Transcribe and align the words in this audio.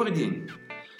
Добрый 0.00 0.16
день. 0.16 0.48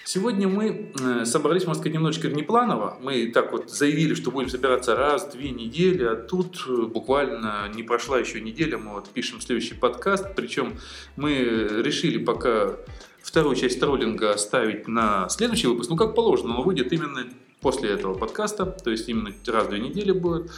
Сегодня 0.05 0.47
мы 0.47 0.93
э, 1.01 1.25
собрались, 1.25 1.65
можно 1.65 1.81
сказать, 1.81 1.95
немножечко 1.95 2.27
внепланово. 2.27 2.99
Мы 3.01 3.31
так 3.31 3.51
вот 3.51 3.71
заявили, 3.71 4.13
что 4.13 4.29
будем 4.29 4.47
собираться 4.47 4.95
раз, 4.95 5.25
две 5.33 5.49
недели, 5.49 6.03
а 6.03 6.15
тут 6.15 6.63
э, 6.67 6.83
буквально 6.83 7.67
не 7.73 7.81
прошла 7.81 8.19
еще 8.19 8.39
неделя, 8.39 8.77
мы 8.77 8.91
вот 8.91 9.09
пишем 9.09 9.41
следующий 9.41 9.73
подкаст, 9.73 10.35
причем 10.35 10.75
мы 11.15 11.33
решили 11.33 12.23
пока 12.23 12.75
вторую 13.23 13.55
часть 13.55 13.79
троллинга 13.79 14.33
оставить 14.33 14.87
на 14.87 15.27
следующий 15.29 15.65
выпуск, 15.65 15.89
ну 15.89 15.95
как 15.95 16.13
положено, 16.13 16.59
он 16.59 16.63
выйдет 16.63 16.93
именно 16.93 17.25
после 17.59 17.89
этого 17.89 18.13
подкаста, 18.13 18.67
то 18.67 18.91
есть 18.91 19.09
именно 19.09 19.33
раз 19.47 19.65
в 19.65 19.69
две 19.69 19.79
недели 19.79 20.11
будет. 20.11 20.51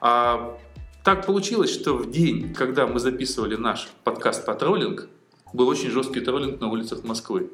А 0.00 0.58
так 1.04 1.26
получилось, 1.26 1.70
что 1.70 1.98
в 1.98 2.10
день, 2.10 2.54
когда 2.54 2.86
мы 2.86 2.98
записывали 2.98 3.56
наш 3.56 3.90
подкаст 4.04 4.46
по 4.46 4.54
троллинг, 4.54 5.06
был 5.52 5.68
очень 5.68 5.90
жесткий 5.90 6.20
троллинг 6.20 6.62
на 6.62 6.68
улицах 6.68 7.04
Москвы 7.04 7.50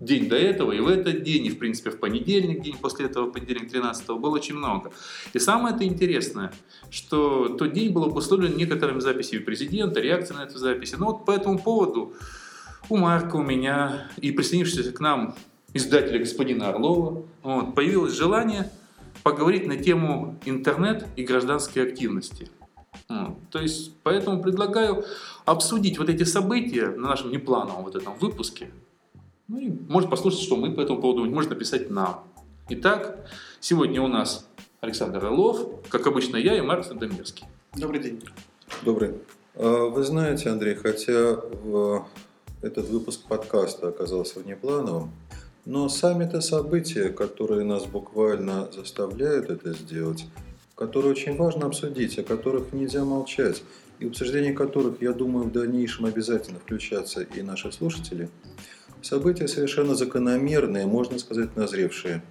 день 0.00 0.28
до 0.28 0.36
этого, 0.36 0.72
и 0.72 0.80
в 0.80 0.88
этот 0.88 1.22
день, 1.22 1.46
и 1.46 1.50
в 1.50 1.58
принципе 1.58 1.90
в 1.90 1.98
понедельник, 1.98 2.62
день 2.62 2.76
после 2.80 3.06
этого, 3.06 3.30
понедельник 3.30 3.70
13 3.70 4.06
было 4.10 4.30
очень 4.30 4.54
много. 4.54 4.92
И 5.32 5.38
самое 5.38 5.74
это 5.74 5.84
интересное, 5.84 6.52
что 6.90 7.48
тот 7.48 7.72
день 7.72 7.92
был 7.92 8.04
обусловлен 8.04 8.56
некоторыми 8.56 9.00
записями 9.00 9.40
президента, 9.40 10.00
реакцией 10.00 10.38
на 10.38 10.42
эту 10.44 10.58
запись. 10.58 10.94
Но 10.96 11.06
вот 11.06 11.24
по 11.24 11.32
этому 11.32 11.58
поводу 11.58 12.14
у 12.88 12.96
Марка, 12.96 13.36
у 13.36 13.42
меня 13.42 14.10
и 14.16 14.30
присоединившегося 14.30 14.92
к 14.92 15.00
нам 15.00 15.34
издателя 15.74 16.18
господина 16.18 16.68
Орлова 16.68 17.24
вот, 17.42 17.74
появилось 17.74 18.14
желание 18.14 18.70
поговорить 19.22 19.66
на 19.66 19.76
тему 19.76 20.38
интернет 20.44 21.06
и 21.16 21.24
гражданской 21.24 21.86
активности. 21.86 22.48
Вот. 23.08 23.36
То 23.50 23.60
есть, 23.60 23.94
поэтому 24.02 24.42
предлагаю 24.42 25.04
обсудить 25.44 25.98
вот 25.98 26.08
эти 26.08 26.24
события 26.24 26.88
на 26.88 27.08
нашем 27.08 27.30
неплановом 27.30 27.84
вот 27.84 27.96
этом 27.96 28.14
выпуске, 28.18 28.70
ну 29.48 29.58
и 29.58 29.70
может 29.88 30.10
послушать, 30.10 30.40
что 30.40 30.56
мы 30.56 30.72
по 30.72 30.80
этому 30.80 31.00
поводу 31.00 31.20
думаем, 31.20 31.34
может 31.34 31.50
написать 31.50 31.90
нам. 31.90 32.24
Итак, 32.68 33.26
сегодня 33.60 34.02
у 34.02 34.06
нас 34.06 34.46
Александр 34.82 35.24
Орлов, 35.24 35.88
как 35.88 36.06
обычно 36.06 36.36
я 36.36 36.56
и 36.56 36.60
Марк 36.60 36.84
Сандомирский. 36.84 37.46
Добрый 37.74 38.00
день. 38.00 38.22
Добрый. 38.84 39.14
А, 39.54 39.88
вы 39.88 40.04
знаете, 40.04 40.50
Андрей, 40.50 40.74
хотя 40.74 41.40
этот 42.60 42.88
выпуск 42.90 43.22
подкаста 43.26 43.88
оказался 43.88 44.40
внеплановым, 44.40 45.12
но 45.64 45.88
сами-то 45.88 46.42
события, 46.42 47.08
которые 47.08 47.64
нас 47.64 47.86
буквально 47.86 48.70
заставляют 48.70 49.48
это 49.48 49.72
сделать, 49.72 50.26
которые 50.74 51.12
очень 51.12 51.36
важно 51.36 51.66
обсудить, 51.66 52.18
о 52.18 52.22
которых 52.22 52.74
нельзя 52.74 53.04
молчать, 53.04 53.62
и 53.98 54.04
в 54.04 54.08
обсуждении 54.10 54.52
которых, 54.52 55.00
я 55.00 55.12
думаю, 55.12 55.46
в 55.46 55.52
дальнейшем 55.52 56.04
обязательно 56.04 56.58
включатся 56.58 57.22
и 57.22 57.40
наши 57.40 57.72
слушатели– 57.72 58.28
События 59.02 59.48
совершенно 59.48 59.94
закономерные, 59.94 60.86
можно 60.86 61.18
сказать, 61.18 61.56
назревшие. 61.56 62.22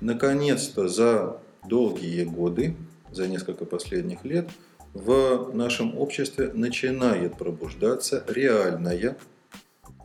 Наконец-то 0.00 0.88
за 0.88 1.38
долгие 1.66 2.24
годы, 2.24 2.76
за 3.10 3.26
несколько 3.26 3.64
последних 3.64 4.24
лет, 4.24 4.48
в 4.94 5.50
нашем 5.54 5.96
обществе 5.98 6.50
начинает 6.52 7.36
пробуждаться 7.36 8.24
реальная 8.26 9.16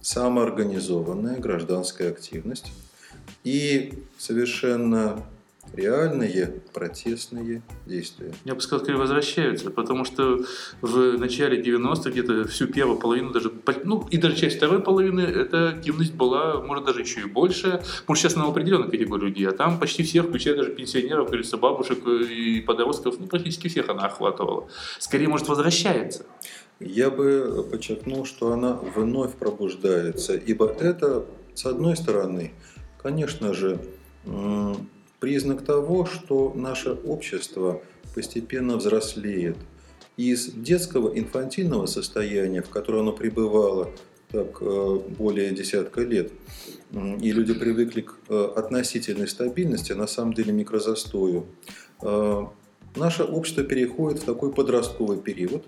самоорганизованная 0.02 1.40
гражданская 1.40 2.12
активность. 2.12 2.72
И 3.44 3.94
совершенно 4.18 5.24
реальные 5.76 6.62
протестные 6.74 7.62
действия. 7.86 8.34
Я 8.46 8.56
бы 8.56 8.62
сказал, 8.62 8.84
скорее 8.84 9.00
возвращаются, 9.00 9.70
потому 9.70 10.06
что 10.06 10.40
в 10.82 11.18
начале 11.18 11.62
90-х, 11.62 12.10
где-то 12.10 12.48
всю 12.48 12.68
первую 12.68 12.98
половину, 12.98 13.32
даже, 13.32 13.52
ну 13.84 14.08
и 14.10 14.18
даже 14.18 14.36
часть 14.36 14.58
второй 14.58 14.82
половины, 14.82 15.22
эта 15.22 15.70
активность 15.70 16.14
была, 16.14 16.62
может, 16.62 16.86
даже 16.86 17.02
еще 17.02 17.22
и 17.22 17.26
больше. 17.26 17.84
Может, 18.08 18.24
сейчас 18.24 18.36
на 18.36 18.48
определенной 18.48 18.90
категории 18.90 19.26
людей, 19.28 19.48
а 19.48 19.52
там 19.52 19.80
почти 19.80 20.04
всех, 20.04 20.26
включая 20.26 20.56
даже 20.56 20.72
пенсионеров, 20.72 21.30
кажется, 21.30 21.58
бабушек 21.58 22.06
и 22.08 22.62
подростков, 22.62 23.20
ну, 23.20 23.28
практически 23.28 23.68
всех 23.68 23.90
она 23.90 24.06
охватывала. 24.06 24.68
Скорее, 25.00 25.28
может, 25.28 25.48
возвращается. 25.48 26.26
Я 26.80 27.10
бы 27.10 27.66
подчеркнул, 27.72 28.26
что 28.26 28.52
она 28.52 28.74
вновь 28.74 29.36
пробуждается, 29.36 30.36
ибо 30.36 30.68
это, 30.68 31.26
с 31.54 31.66
одной 31.66 31.96
стороны, 31.96 32.54
конечно 33.02 33.54
же, 33.54 33.80
признак 35.26 35.66
того, 35.66 36.06
что 36.06 36.54
наше 36.54 36.92
общество 36.92 37.82
постепенно 38.14 38.78
взрослеет. 38.78 39.58
Из 40.18 40.52
детского 40.52 41.18
инфантильного 41.18 41.88
состояния, 41.88 42.62
в 42.62 42.70
которое 42.70 43.00
оно 43.00 43.12
пребывало 43.12 43.90
так, 44.30 44.62
э, 44.62 45.00
более 45.18 45.50
десятка 45.50 46.02
лет, 46.02 46.32
и 46.92 47.32
люди 47.32 47.56
привыкли 47.56 48.02
к 48.02 48.14
э, 48.30 48.50
относительной 48.56 49.28
стабильности, 49.28 49.94
на 49.94 50.06
самом 50.06 50.34
деле 50.34 50.54
микрозастою, 50.54 51.48
э, 52.04 52.46
наше 52.96 53.24
общество 53.24 53.64
переходит 53.64 54.22
в 54.22 54.26
такой 54.26 54.54
подростковый 54.54 55.18
период, 55.18 55.66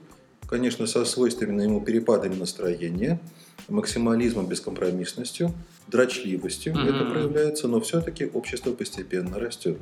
конечно, 0.47 0.87
со 0.87 1.05
свойственными 1.05 1.63
ему 1.63 1.81
перепадами 1.81 2.35
настроения, 2.35 3.19
максимализмом, 3.67 4.47
бескомпромиссностью, 4.47 5.53
дрочливостью 5.87 6.73
mm-hmm. 6.73 6.95
это 6.95 7.05
проявляется, 7.11 7.67
но 7.67 7.79
все-таки 7.81 8.25
общество 8.25 8.71
постепенно 8.71 9.39
растет. 9.39 9.77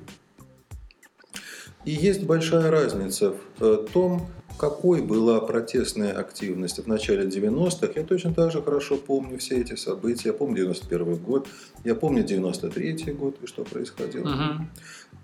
И 1.86 1.92
есть 1.92 2.24
большая 2.24 2.72
разница 2.72 3.36
в 3.58 3.64
э, 3.64 3.86
том, 3.94 4.28
какой 4.58 5.02
была 5.02 5.40
протестная 5.40 6.14
активность 6.14 6.80
в 6.80 6.88
начале 6.88 7.28
90-х. 7.28 7.92
Я 7.96 8.04
точно 8.04 8.34
так 8.34 8.52
же 8.52 8.62
хорошо 8.62 8.98
помню 8.98 9.38
все 9.38 9.62
эти 9.62 9.76
события. 9.76 10.30
Я 10.30 10.34
помню 10.34 10.58
91 10.58 11.16
год, 11.18 11.48
я 11.84 11.94
помню 11.94 12.24
93 12.24 13.14
год 13.14 13.38
и 13.44 13.46
что 13.48 13.64
происходило. 13.64 14.28
Uh-huh. 14.28 14.66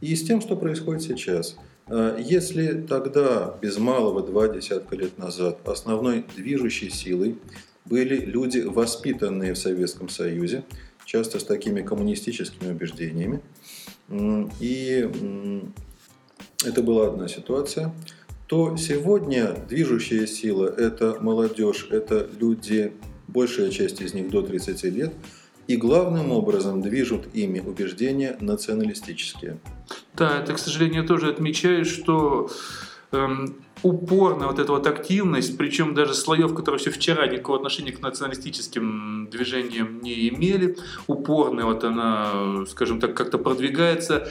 И 0.01 0.15
с 0.15 0.23
тем, 0.23 0.41
что 0.41 0.55
происходит 0.55 1.01
сейчас. 1.01 1.55
Э, 1.91 2.17
если 2.25 2.85
тогда, 2.87 3.57
без 3.61 3.77
малого 3.77 4.23
два 4.23 4.47
десятка 4.47 4.95
лет 4.95 5.17
назад, 5.17 5.59
основной 5.67 6.25
движущей 6.37 6.89
силой 6.89 7.37
были 7.83 8.15
люди, 8.15 8.59
воспитанные 8.59 9.53
в 9.53 9.57
Советском 9.57 10.07
Союзе, 10.07 10.63
часто 11.05 11.39
с 11.39 11.43
такими 11.43 11.81
коммунистическими 11.81 12.71
убеждениями. 12.71 13.41
И 14.59 15.09
это 16.63 16.81
была 16.81 17.07
одна 17.07 17.27
ситуация. 17.27 17.93
То 18.47 18.77
сегодня 18.77 19.53
движущая 19.67 20.27
сила– 20.27 20.67
это 20.77 21.17
молодежь, 21.19 21.87
это 21.91 22.29
люди, 22.39 22.93
большая 23.27 23.69
часть 23.69 24.01
из 24.01 24.13
них 24.13 24.29
до 24.29 24.41
30 24.41 24.83
лет, 24.83 25.13
и 25.67 25.75
главным 25.75 26.31
образом 26.31 26.81
движут 26.81 27.33
ими 27.33 27.59
убеждения 27.59 28.37
националистические. 28.39 29.57
Да, 30.15 30.39
это, 30.39 30.53
к 30.53 30.59
сожалению, 30.59 31.05
тоже 31.05 31.29
отмечаю, 31.29 31.85
что 31.85 32.49
эм, 33.11 33.55
упорная 33.83 34.47
вот 34.47 34.59
эта 34.59 34.71
вот 34.71 34.85
активность, 34.87 35.57
причем 35.57 35.93
даже 35.93 36.13
слоев, 36.13 36.53
которые 36.53 36.79
еще 36.81 36.91
вчера 36.91 37.27
никакого 37.27 37.57
отношения 37.57 37.91
к 37.91 38.01
националистическим 38.01 39.29
движениям 39.31 40.01
не 40.01 40.29
имели, 40.29 40.77
упорная 41.07 41.65
вот 41.65 41.83
она, 41.83 42.65
скажем 42.67 42.99
так, 42.99 43.15
как-то 43.15 43.37
продвигается 43.37 44.29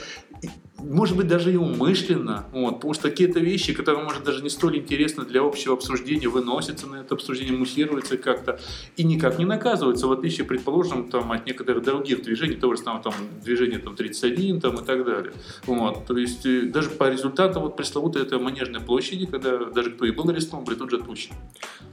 может 0.83 1.17
быть, 1.17 1.27
даже 1.27 1.53
и 1.53 1.55
умышленно, 1.55 2.45
вот, 2.51 2.75
потому 2.75 2.93
что 2.93 3.09
какие-то 3.09 3.39
вещи, 3.39 3.73
которые, 3.73 4.03
может, 4.03 4.23
даже 4.23 4.43
не 4.43 4.49
столь 4.49 4.77
интересны 4.77 5.25
для 5.25 5.41
общего 5.41 5.73
обсуждения, 5.73 6.27
выносятся 6.27 6.87
на 6.87 6.97
это 6.97 7.15
обсуждение, 7.15 7.57
муссируются 7.57 8.17
как-то 8.17 8.59
и 8.97 9.03
никак 9.03 9.39
не 9.39 9.45
наказываются, 9.45 10.07
в 10.07 10.11
отличие, 10.11 10.45
предположим, 10.45 11.09
там, 11.09 11.31
от 11.31 11.45
некоторых 11.45 11.83
других 11.83 12.23
движений, 12.23 12.55
того 12.55 12.75
же 12.75 12.81
самого 12.81 13.03
там, 13.03 13.13
движения 13.43 13.79
там, 13.79 13.95
31 13.95 14.61
там, 14.61 14.75
и 14.75 14.85
так 14.85 15.05
далее. 15.05 15.33
Вот, 15.65 16.05
то 16.05 16.17
есть 16.17 16.45
э, 16.45 16.63
даже 16.63 16.89
по 16.89 17.09
результатам 17.09 17.63
вот 17.63 17.77
пресловутой 17.77 18.23
этой 18.23 18.39
манежной 18.39 18.81
площади, 18.81 19.25
когда 19.25 19.65
даже 19.65 19.91
кто 19.91 20.05
и 20.05 20.11
был 20.11 20.29
арестован, 20.29 20.65
были 20.65 20.75
тут 20.75 20.89
же 20.89 20.97
отпущены. 20.97 21.35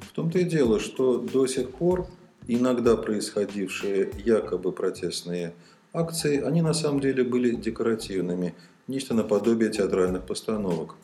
В 0.00 0.12
том-то 0.12 0.38
и 0.38 0.44
дело, 0.44 0.80
что 0.80 1.18
до 1.18 1.46
сих 1.46 1.70
пор 1.70 2.06
иногда 2.46 2.96
происходившие 2.96 4.10
якобы 4.24 4.72
протестные 4.72 5.54
акции, 5.92 6.40
они 6.40 6.62
на 6.62 6.74
самом 6.74 7.00
деле 7.00 7.24
были 7.24 7.54
декоративными 7.54 8.54
нечто 8.88 9.14
наподобие 9.14 9.70
театральных 9.70 10.24
постановок. 10.26 10.96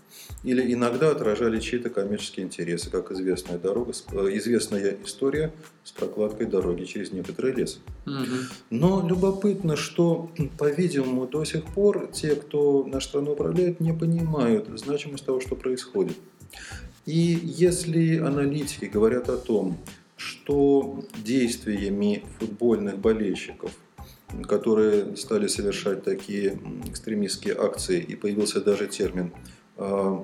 Или 0.43 0.73
иногда 0.73 1.11
отражали 1.11 1.61
чьи-то 1.61 1.91
коммерческие 1.91 2.47
интересы, 2.47 2.91
как 2.91 3.13
известная, 3.13 3.59
дорога, 3.59 3.93
э, 4.13 4.29
известная 4.39 4.97
история 5.05 5.53
с 5.85 5.93
прокладкой 5.93 6.47
дороги 6.47 6.85
через 6.85 7.13
некоторый 7.13 7.53
лес. 7.53 7.81
Но 8.71 9.07
любопытно, 9.07 9.77
что, 9.77 10.31
по-видимому, 10.59 11.27
до 11.27 11.45
сих 11.45 11.65
пор 11.65 12.09
те, 12.13 12.35
кто 12.35 12.85
на 12.85 13.01
страну 13.01 13.33
управляет, 13.33 13.81
не 13.81 13.93
понимают 13.93 14.69
значимость 14.79 15.25
того, 15.27 15.41
что 15.41 15.55
происходит. 15.57 16.17
И 17.07 17.39
если 17.43 18.19
аналитики 18.19 18.87
говорят 18.87 19.29
о 19.29 19.37
том, 19.37 19.77
что 20.17 21.05
действиями 21.23 22.25
футбольных 22.39 22.99
болельщиков 22.99 23.73
которые 24.43 25.17
стали 25.17 25.47
совершать 25.47 26.03
такие 26.03 26.59
экстремистские 26.87 27.55
акции, 27.55 28.01
и 28.01 28.17
появился 28.17 28.61
даже 28.61 28.87
термин 28.87 29.33
э, 29.77 30.19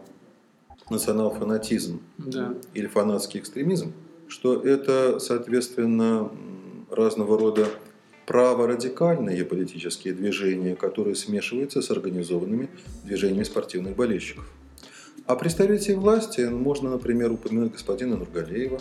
национал-фанатизм 0.91 2.01
да. 2.19 2.55
или 2.75 2.87
фанатский 2.87 3.41
экстремизм, 3.41 3.93
что 4.29 4.61
это, 4.61 5.19
соответственно, 5.19 6.31
разного 6.91 7.39
рода 7.39 7.67
праворадикальные 8.27 9.45
политические 9.45 10.15
движения, 10.15 10.77
которые 10.77 11.17
смешиваются 11.17 11.83
с 11.83 11.91
организованными 11.91 12.69
движениями 13.05 13.43
спортивных 13.43 13.97
болельщиков. 13.97 14.49
А 15.27 15.37
представителей 15.37 15.97
власти 15.97 16.43
можно, 16.43 16.91
например, 16.91 17.33
упомянуть 17.33 17.73
господина 17.73 18.17
Нургалеева. 18.17 18.81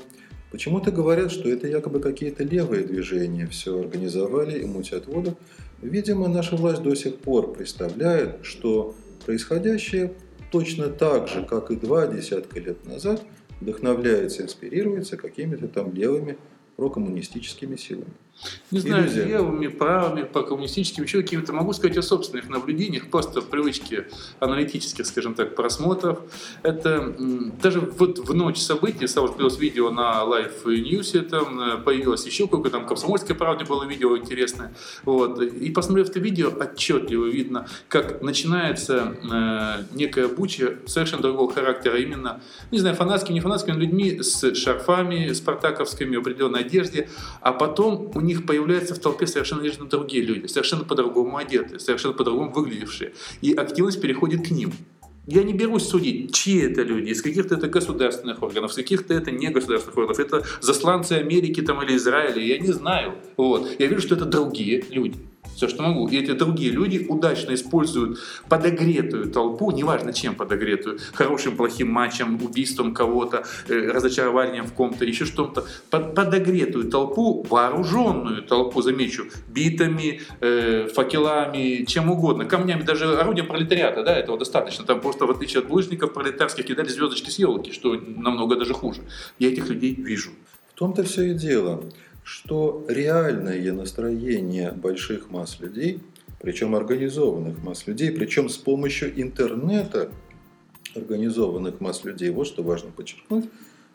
Почему-то 0.51 0.91
говорят, 0.91 1.31
что 1.31 1.47
это 1.47 1.67
якобы 1.67 1.99
какие-то 1.99 2.43
левые 2.43 2.83
движения 2.83 3.45
все 3.47 3.79
организовали 3.79 4.59
и 4.59 4.65
мутят 4.65 5.07
воду. 5.07 5.37
Видимо, 5.81 6.27
наша 6.27 6.55
власть 6.55 6.81
до 6.81 6.95
сих 6.95 7.17
пор 7.17 7.53
представляет, 7.53 8.39
что 8.43 8.95
происходящее 9.25 10.13
точно 10.51 10.87
так 10.87 11.27
же, 11.27 11.45
как 11.45 11.69
и 11.69 11.75
два 11.75 12.07
десятка 12.07 12.59
лет 12.59 12.85
назад, 12.85 13.23
вдохновляется, 13.61 14.41
инспирируется 14.41 15.17
какими-то 15.17 15.67
там 15.67 15.93
левыми 15.93 16.37
прокоммунистическими 16.75 17.75
силами. 17.75 18.13
Не 18.71 18.79
знаю, 18.79 19.03
Иллюзия. 19.05 19.25
левыми, 19.25 19.67
правыми, 19.67 20.23
по 20.23 20.43
коммунистическим, 20.43 21.03
еще 21.03 21.21
какими-то, 21.21 21.53
могу 21.53 21.73
сказать 21.73 21.97
о 21.97 22.01
собственных 22.01 22.49
наблюдениях, 22.49 23.09
просто 23.09 23.41
в 23.41 23.45
привычке 23.45 24.07
аналитических, 24.39 25.05
скажем 25.05 25.33
так, 25.33 25.55
просмотров. 25.55 26.19
Это 26.63 27.15
даже 27.61 27.79
вот 27.79 28.19
в 28.19 28.33
ночь 28.33 28.59
событий, 28.59 29.07
сразу 29.07 29.33
появилось 29.33 29.57
видео 29.59 29.89
на 29.89 30.23
Live 30.23 30.65
News, 30.65 31.19
там 31.23 31.59
э, 31.59 31.77
появилось 31.77 32.25
еще 32.25 32.47
какое-то, 32.47 32.77
там 32.77 32.87
Комсомольская 32.87 33.35
правда 33.35 33.65
было 33.65 33.83
видео 33.85 34.17
интересное. 34.17 34.73
Вот. 35.03 35.41
И 35.41 35.71
посмотрев 35.71 36.09
это 36.09 36.19
видео, 36.19 36.49
отчетливо 36.49 37.25
видно, 37.25 37.67
как 37.87 38.21
начинается 38.21 39.15
э, 39.31 39.83
некая 39.95 40.27
буча 40.27 40.77
совершенно 40.85 41.21
другого 41.21 41.51
характера, 41.51 41.97
именно, 41.97 42.41
не 42.71 42.79
знаю, 42.79 42.95
фанатскими, 42.95 43.33
не 43.33 43.41
фанатскими 43.41 43.75
людьми 43.75 44.21
с 44.21 44.53
шарфами 44.55 45.31
спартаковскими 45.33 46.15
в 46.15 46.19
определенной 46.19 46.61
одежде, 46.61 47.09
а 47.41 47.51
потом 47.51 48.11
у 48.13 48.21
них 48.21 48.28
появляются 48.35 48.95
в 48.95 48.99
толпе 48.99 49.27
совершенно 49.27 49.63
другие 49.85 50.23
люди, 50.23 50.47
совершенно 50.47 50.83
по-другому 50.83 51.37
одетые, 51.37 51.79
совершенно 51.79 52.13
по-другому 52.13 52.51
выглядевшие. 52.51 53.13
И 53.41 53.53
активность 53.53 54.01
переходит 54.01 54.47
к 54.47 54.51
ним. 54.51 54.71
Я 55.27 55.43
не 55.43 55.53
берусь 55.53 55.83
судить, 55.83 56.33
чьи 56.33 56.61
это 56.61 56.81
люди, 56.81 57.11
из 57.11 57.21
каких-то 57.21 57.53
это 57.55 57.67
государственных 57.67 58.41
органов, 58.41 58.71
из 58.71 58.75
каких-то 58.75 59.13
это 59.13 59.29
не 59.29 59.49
государственных 59.49 59.97
органов, 59.97 60.19
это 60.19 60.43
засланцы 60.59 61.13
Америки 61.13 61.61
там, 61.61 61.83
или 61.83 61.97
Израиля, 61.97 62.41
я 62.41 62.57
не 62.57 62.71
знаю. 62.71 63.13
Вот. 63.37 63.69
Я 63.77 63.85
вижу, 63.85 64.01
что 64.01 64.15
это 64.15 64.25
другие 64.25 64.85
люди 64.89 65.17
все, 65.59 65.67
что 65.67 65.83
могу. 65.83 66.07
И 66.07 66.17
эти 66.17 66.31
другие 66.31 66.71
люди 66.71 67.05
удачно 67.09 67.53
используют 67.53 68.19
подогретую 68.47 69.29
толпу, 69.29 69.71
неважно 69.71 70.13
чем 70.13 70.35
подогретую, 70.35 70.99
хорошим, 71.13 71.57
плохим 71.57 71.91
матчем, 71.91 72.39
убийством 72.41 72.93
кого-то, 72.93 73.43
э, 73.67 73.91
разочарованием 73.91 74.65
в 74.65 74.73
ком-то, 74.73 75.03
еще 75.03 75.25
что-то, 75.25 75.65
под, 75.89 76.15
подогретую 76.15 76.89
толпу, 76.89 77.45
вооруженную 77.49 78.43
толпу, 78.43 78.81
замечу, 78.81 79.25
битами, 79.49 80.21
э, 80.39 80.87
факелами, 80.87 81.83
чем 81.85 82.09
угодно, 82.09 82.45
камнями, 82.45 82.83
даже 82.83 83.17
орудием 83.17 83.47
пролетариата, 83.47 84.03
да, 84.03 84.15
этого 84.15 84.37
достаточно. 84.37 84.85
Там 84.85 85.01
просто, 85.01 85.25
в 85.25 85.31
отличие 85.31 85.59
от 85.59 85.67
булочников, 85.67 86.13
пролетарских 86.13 86.65
кидали 86.65 86.87
звездочки 86.87 87.29
с 87.29 87.39
елки, 87.39 87.73
что 87.73 87.95
намного 87.95 88.55
даже 88.55 88.73
хуже. 88.73 89.01
Я 89.39 89.49
этих 89.49 89.67
людей 89.67 89.93
вижу. 89.93 90.29
В 90.73 90.79
том-то 90.79 91.03
все 91.03 91.23
и 91.23 91.33
дело 91.33 91.83
что 92.29 92.85
реальное 92.87 93.73
настроение 93.73 94.71
больших 94.71 95.31
масс 95.31 95.59
людей, 95.59 95.99
причем 96.39 96.75
организованных 96.75 97.63
масс 97.63 97.87
людей, 97.87 98.11
причем 98.11 98.49
с 98.49 98.57
помощью 98.57 99.19
интернета 99.19 100.11
организованных 100.95 101.81
масс 101.81 102.03
людей, 102.03 102.29
вот 102.29 102.45
что 102.45 102.61
важно 102.61 102.91
подчеркнуть, 102.91 103.45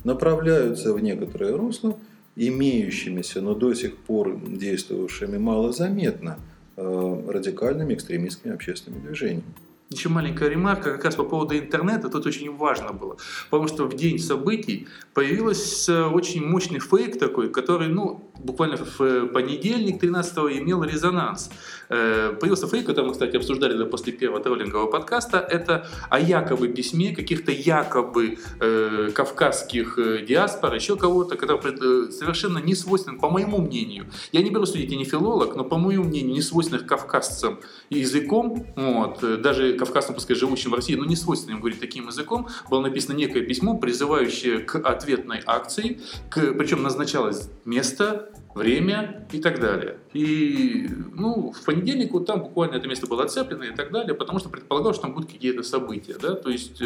направляются 0.03 0.93
в 0.93 1.01
некоторое 1.01 1.57
русло, 1.57 1.97
имеющимися, 2.35 3.41
но 3.41 3.55
до 3.55 3.73
сих 3.73 3.97
пор 3.99 4.37
действовавшими 4.45 5.39
малозаметно 5.39 6.41
э, 6.77 7.23
радикальными 7.29 7.95
экстремистскими 7.95 8.53
общественными 8.53 9.07
движениями. 9.07 9.45
Еще 9.95 10.09
маленькая 10.09 10.49
ремарка 10.49 10.93
как 10.93 11.05
раз 11.05 11.15
по 11.15 11.23
поводу 11.23 11.57
интернета, 11.57 12.09
тут 12.09 12.27
очень 12.27 12.53
важно 12.57 12.93
было. 12.93 13.17
Потому 13.49 13.69
что 13.69 13.85
в 13.85 13.95
день 13.95 14.19
событий 14.19 14.89
появился 15.15 16.09
очень 16.09 16.45
мощный 16.45 16.81
фейк 16.81 17.17
такой, 17.17 17.49
который, 17.49 17.87
ну, 17.87 18.29
буквально 18.39 18.77
в 18.77 19.27
понедельник 19.29 20.01
13 20.01 20.37
имел 20.59 20.83
резонанс. 20.85 21.51
Э, 21.89 22.35
появился 22.41 22.67
фейк, 22.67 22.87
который 22.87 23.07
мы, 23.07 23.13
кстати, 23.13 23.37
обсуждали 23.37 23.77
да, 23.77 23.85
после 23.85 24.13
первого 24.13 24.43
троллингового 24.43 24.91
подкаста. 24.91 25.39
Это 25.39 25.87
о 26.11 26.21
якобы 26.21 26.69
письме 26.69 27.15
каких-то 27.15 27.53
якобы 27.53 28.39
э, 28.61 29.11
кавказских 29.15 29.99
э, 29.99 30.25
диаспор, 30.27 30.75
еще 30.75 30.97
кого-то, 30.97 31.37
который 31.37 31.75
э, 31.75 32.11
совершенно 32.11 32.59
не 32.59 32.75
свойственен, 32.75 33.19
по 33.19 33.31
моему 33.31 33.59
мнению. 33.59 34.07
Я 34.33 34.43
не 34.43 34.51
беру 34.51 34.67
судить, 34.67 34.91
я 34.91 34.97
не 34.97 35.05
филолог, 35.05 35.57
но 35.57 35.65
по 35.65 35.79
моему 35.79 36.05
мнению, 36.05 36.35
не 36.35 36.43
свойственных 36.43 36.87
кавказцам 36.87 37.61
языком, 37.91 38.67
вот, 38.77 39.23
э, 39.23 39.37
даже 39.37 39.75
кавказцам, 39.75 40.15
пускай 40.15 40.37
живущим 40.37 40.71
в 40.71 40.75
России, 40.75 40.95
но 40.95 41.05
не 41.05 41.17
свойственным 41.17 41.61
говорить 41.61 41.81
таким 41.81 42.09
языком, 42.09 42.49
было 42.71 42.81
написано 42.81 43.15
некое 43.15 43.43
письмо, 43.43 43.77
призывающее 43.77 44.59
к 44.61 44.77
ответной 44.77 45.43
акции, 45.47 46.01
к, 46.31 46.53
причем 46.55 46.83
назначалось 46.83 47.49
место, 47.65 48.24
время 48.55 49.27
и 49.33 49.41
так 49.41 49.61
далее. 49.61 49.99
И 50.13 50.89
ну, 51.13 51.53
в 51.53 51.65
понедельник 51.65 52.13
вот 52.13 52.27
там 52.27 52.43
буквально 52.43 52.77
это 52.77 52.89
место 52.89 53.07
было 53.07 53.25
отцеплено 53.25 53.65
и 53.65 53.75
так 53.75 53.91
далее, 53.91 54.15
потому 54.15 54.39
что 54.39 54.49
предполагалось, 54.49 54.97
что 54.97 55.07
там 55.07 55.15
будут 55.15 55.31
какие-то 55.31 55.63
события. 55.63 56.17
Да? 56.21 56.35
То 56.35 56.51
есть 56.51 56.81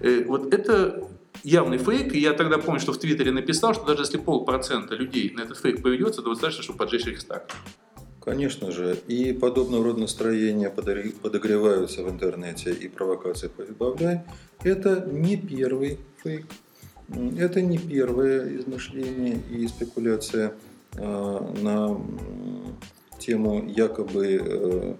э, 0.00 0.24
вот 0.26 0.52
это 0.52 1.08
явный 1.42 1.78
фейк, 1.78 2.14
и 2.14 2.20
я 2.20 2.32
тогда 2.32 2.58
помню, 2.58 2.80
что 2.80 2.92
в 2.92 2.98
Твиттере 2.98 3.32
написал, 3.32 3.74
что 3.74 3.84
даже 3.84 4.02
если 4.02 4.18
полпроцента 4.18 4.94
людей 4.94 5.32
на 5.34 5.42
этот 5.42 5.58
фейк 5.58 5.82
поведется, 5.82 6.22
то 6.22 6.30
достаточно, 6.30 6.62
чтобы 6.62 6.78
поджечь 6.78 7.06
Рейхстаг. 7.06 7.50
Конечно 8.26 8.72
же. 8.72 8.98
И 9.06 9.32
подобного 9.32 9.84
рода 9.84 10.00
настроения 10.00 10.68
подогреваются 10.68 12.02
в 12.02 12.10
интернете 12.10 12.72
и 12.72 12.88
провокации 12.88 13.48
«Избавляй». 13.68 14.22
Это 14.64 15.08
не 15.08 15.36
первый 15.36 16.00
фейк, 16.24 16.46
это 17.38 17.62
не 17.62 17.78
первое 17.78 18.56
измышление 18.56 19.40
и 19.48 19.68
спекуляция 19.68 20.54
на 20.96 22.00
тему 23.18 23.64
якобы 23.66 24.40
э, 24.40 24.94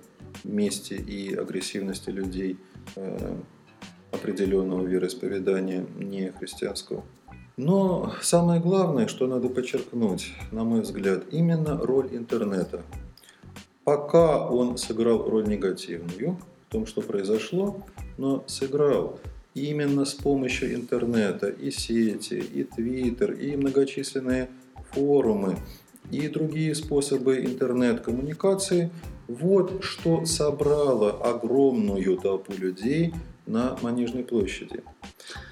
мести 0.44 0.94
и 0.94 1.34
агрессивности 1.34 2.10
людей 2.10 2.58
э, 2.96 3.36
определенного 4.12 4.86
вероисповедания 4.86 5.86
не 5.96 6.32
христианского. 6.32 7.04
Но 7.56 8.12
самое 8.20 8.60
главное, 8.60 9.06
что 9.06 9.26
надо 9.26 9.48
подчеркнуть, 9.48 10.32
на 10.52 10.64
мой 10.64 10.82
взгляд, 10.82 11.24
именно 11.30 11.78
роль 11.78 12.08
интернета– 12.12 12.82
Пока 13.86 14.44
он 14.44 14.78
сыграл 14.78 15.30
роль 15.30 15.46
негативную 15.46 16.38
в 16.66 16.72
том, 16.72 16.86
что 16.86 17.02
произошло, 17.02 17.84
но 18.18 18.42
сыграл 18.48 19.20
именно 19.54 20.04
с 20.04 20.12
помощью 20.12 20.74
интернета 20.74 21.46
и 21.46 21.70
сети, 21.70 22.34
и 22.34 22.64
твиттер, 22.64 23.30
и 23.34 23.54
многочисленные 23.54 24.48
форумы, 24.90 25.56
и 26.10 26.28
другие 26.28 26.74
способы 26.74 27.44
интернет-коммуникации, 27.44 28.90
вот 29.28 29.82
что 29.82 30.24
собрало 30.24 31.10
огромную 31.10 32.16
толпу 32.16 32.52
людей 32.52 33.12
на 33.46 33.76
Манежной 33.80 34.24
площади. 34.24 34.82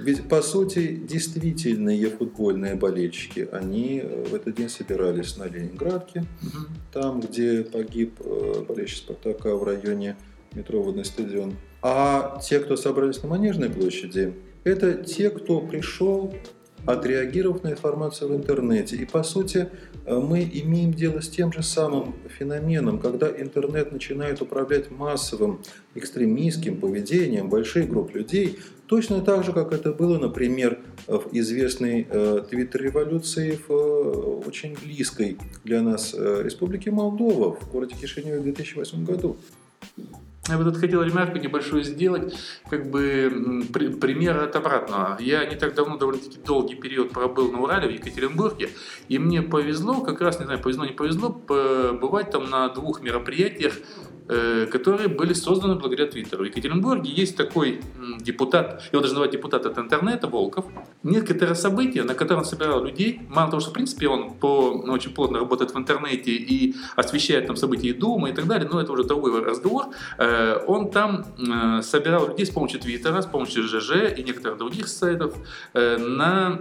Ведь, 0.00 0.28
по 0.28 0.42
сути, 0.42 0.96
действительные 0.96 2.08
футбольные 2.10 2.74
болельщики, 2.74 3.48
они 3.52 4.00
э, 4.02 4.24
в 4.24 4.34
этот 4.34 4.56
день 4.56 4.68
собирались 4.68 5.36
на 5.36 5.44
Ленинградке, 5.44 6.20
угу. 6.20 6.66
там, 6.92 7.20
где 7.20 7.62
погиб 7.62 8.20
э, 8.20 8.64
болельщик 8.66 8.98
«Спартака» 8.98 9.54
в 9.54 9.62
районе 9.62 10.16
метро 10.54 10.82
«Водный 10.82 11.04
стадион. 11.04 11.54
А 11.82 12.40
те, 12.42 12.60
кто 12.60 12.76
собрались 12.76 13.22
на 13.22 13.28
Манежной 13.28 13.70
площади, 13.70 14.34
это 14.64 14.94
те, 14.94 15.30
кто 15.30 15.60
пришел 15.60 16.34
отреагировав 16.86 17.64
на 17.64 17.72
информацию 17.72 18.30
в 18.30 18.36
интернете. 18.36 18.96
И 18.96 19.04
по 19.04 19.22
сути 19.22 19.68
э, 20.06 20.14
мы 20.14 20.48
имеем 20.52 20.92
дело 20.92 21.20
с 21.20 21.28
тем 21.28 21.52
же 21.52 21.62
самым 21.62 22.14
феноменом, 22.38 22.98
когда 22.98 23.28
интернет 23.30 23.92
начинает 23.92 24.42
управлять 24.42 24.90
массовым 24.90 25.60
экстремистским 25.94 26.76
поведением 26.76 27.48
больших 27.48 27.88
групп 27.88 28.14
людей, 28.14 28.58
точно 28.86 29.20
так 29.20 29.44
же, 29.44 29.52
как 29.52 29.72
это 29.72 29.92
было, 29.92 30.18
например, 30.18 30.78
в 31.06 31.28
известной 31.32 32.06
э, 32.08 32.42
твиттер-революции 32.48 33.58
в 33.68 33.72
э, 33.72 34.44
очень 34.46 34.76
близкой 34.82 35.38
для 35.64 35.82
нас 35.82 36.14
республике 36.14 36.90
Молдова 36.90 37.56
в 37.56 37.70
городе 37.70 37.94
Кишиневе 38.00 38.40
в 38.40 38.42
2008 38.42 39.04
году. 39.04 39.36
Я 40.48 40.58
бы 40.58 40.64
тут 40.64 40.76
хотел 40.76 41.02
ремарку 41.02 41.38
небольшую 41.38 41.84
сделать, 41.84 42.34
как 42.68 42.90
бы 42.90 43.64
при, 43.72 43.88
пример 43.88 44.42
от 44.42 44.54
обратного. 44.56 45.16
Я 45.18 45.46
не 45.46 45.56
так 45.56 45.74
давно, 45.74 45.96
довольно-таки 45.96 46.38
долгий 46.44 46.74
период 46.74 47.12
пробыл 47.12 47.50
на 47.50 47.60
Урале, 47.60 47.88
в 47.88 47.92
Екатеринбурге, 47.92 48.68
и 49.08 49.18
мне 49.18 49.40
повезло, 49.40 50.02
как 50.02 50.20
раз, 50.20 50.38
не 50.38 50.44
знаю, 50.44 50.60
повезло, 50.60 50.84
не 50.84 50.92
повезло, 50.92 51.30
побывать 51.30 52.30
там 52.30 52.50
на 52.50 52.68
двух 52.68 53.00
мероприятиях 53.00 53.72
которые 54.26 55.08
были 55.08 55.34
созданы 55.34 55.74
благодаря 55.74 56.06
Твиттеру. 56.06 56.44
В 56.44 56.46
Екатеринбурге 56.46 57.10
есть 57.10 57.36
такой 57.36 57.80
депутат, 58.20 58.82
его 58.92 59.02
даже 59.02 59.14
называют 59.14 59.32
депутат 59.32 59.66
от 59.66 59.78
интернета, 59.78 60.28
Волков. 60.28 60.64
Некоторые 61.02 61.54
события, 61.54 62.02
на 62.04 62.14
которых 62.14 62.44
он 62.44 62.44
собирал 62.44 62.84
людей, 62.84 63.20
мало 63.28 63.50
того, 63.50 63.60
что 63.60 63.70
в 63.70 63.74
принципе 63.74 64.08
он 64.08 64.34
по, 64.34 64.82
ну, 64.84 64.92
очень 64.92 65.12
плотно 65.12 65.38
работает 65.38 65.74
в 65.74 65.78
интернете 65.78 66.30
и 66.30 66.74
освещает 66.96 67.46
там 67.46 67.56
события 67.56 67.92
Думы 67.92 68.30
и 68.30 68.32
так 68.32 68.46
далее, 68.46 68.68
но 68.70 68.80
это 68.80 68.92
уже 68.92 69.04
другой 69.04 69.44
разговор, 69.44 69.86
э, 70.18 70.56
он 70.66 70.90
там 70.90 71.24
э, 71.38 71.82
собирал 71.82 72.28
людей 72.28 72.46
с 72.46 72.50
помощью 72.50 72.80
Твиттера, 72.80 73.20
с 73.20 73.26
помощью 73.26 73.62
ЖЖ 73.64 74.16
и 74.16 74.22
некоторых 74.22 74.58
других 74.58 74.88
сайтов 74.88 75.34
на 75.74 76.58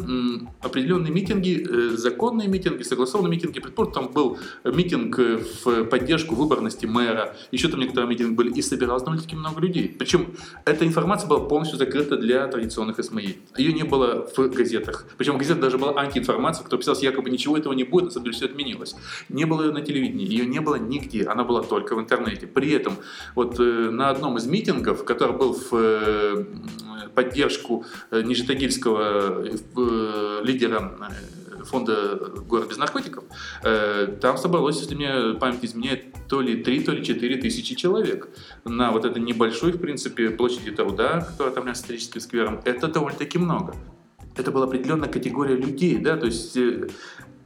определенные 0.61 1.11
митинги, 1.11 1.65
законные 1.95 2.47
митинги, 2.47 2.83
согласованные 2.83 3.31
митинги. 3.31 3.59
Предположим, 3.59 3.93
там 3.93 4.07
был 4.11 4.37
митинг 4.63 5.17
в 5.17 5.85
поддержку 5.85 6.35
выборности 6.35 6.85
мэра, 6.85 7.35
еще 7.53 7.67
там 7.67 7.79
некоторые 7.79 8.09
митинги 8.09 8.33
были, 8.33 8.51
и 8.51 8.61
собиралось 8.61 9.03
довольно-таки 9.03 9.35
много 9.35 9.61
людей. 9.61 9.95
Причем 9.97 10.33
эта 10.65 10.85
информация 10.87 11.29
была 11.29 11.39
полностью 11.41 11.77
закрыта 11.77 12.17
для 12.17 12.47
традиционных 12.47 13.03
СМИ. 13.03 13.37
Ее 13.57 13.73
не 13.73 13.83
было 13.83 14.27
в 14.35 14.49
газетах. 14.49 15.05
Причем 15.17 15.35
в 15.35 15.37
газетах 15.37 15.61
даже 15.61 15.77
была 15.77 15.93
антиинформация, 15.95 16.65
кто 16.65 16.77
писал, 16.77 16.95
якобы 16.99 17.29
ничего 17.29 17.55
этого 17.55 17.73
не 17.73 17.83
будет, 17.83 18.05
на 18.05 18.11
самом 18.11 18.25
деле 18.25 18.35
все 18.35 18.45
отменилось. 18.45 18.95
Не 19.29 19.45
было 19.45 19.63
ее 19.63 19.71
на 19.71 19.81
телевидении, 19.81 20.27
ее 20.27 20.45
не 20.45 20.61
было 20.61 20.75
нигде, 20.75 21.25
она 21.25 21.43
была 21.43 21.61
только 21.61 21.95
в 21.95 21.99
интернете. 21.99 22.47
При 22.47 22.71
этом 22.71 22.97
вот 23.35 23.59
э, 23.59 23.63
на 23.63 24.09
одном 24.09 24.37
из 24.37 24.47
митингов, 24.47 25.05
который 25.05 25.35
был 25.37 25.53
в 25.53 25.73
э, 25.73 26.45
поддержку 27.13 27.85
э, 28.09 28.21
Нижнетагильского 28.23 29.45
э, 29.45 30.41
лидера 30.43 30.91
э, 30.99 31.52
фонда 31.65 32.15
«Город 32.47 32.69
без 32.69 32.77
наркотиков», 32.77 33.23
э, 33.63 34.07
там 34.21 34.37
собралось, 34.37 34.79
если 34.79 34.95
мне 34.95 35.33
память 35.39 35.63
изменяет, 35.63 36.05
то 36.27 36.41
ли 36.41 36.63
3, 36.63 36.83
то 36.83 36.91
ли 36.91 37.03
4 37.03 37.37
тысячи 37.37 37.75
человек 37.75 38.29
на 38.65 38.91
вот 38.91 39.05
этой 39.05 39.21
небольшой, 39.21 39.71
в 39.71 39.79
принципе, 39.79 40.29
площади 40.29 40.71
труда, 40.71 41.21
которая 41.21 41.53
там 41.53 41.63
является 41.63 41.83
историческим 41.83 42.21
сквером. 42.21 42.61
Это 42.65 42.87
довольно-таки 42.87 43.37
много. 43.37 43.75
Это 44.35 44.51
была 44.51 44.65
определенная 44.65 45.09
категория 45.09 45.55
людей, 45.55 45.97
да, 45.97 46.17
то 46.17 46.25
есть 46.25 46.57
э, 46.57 46.87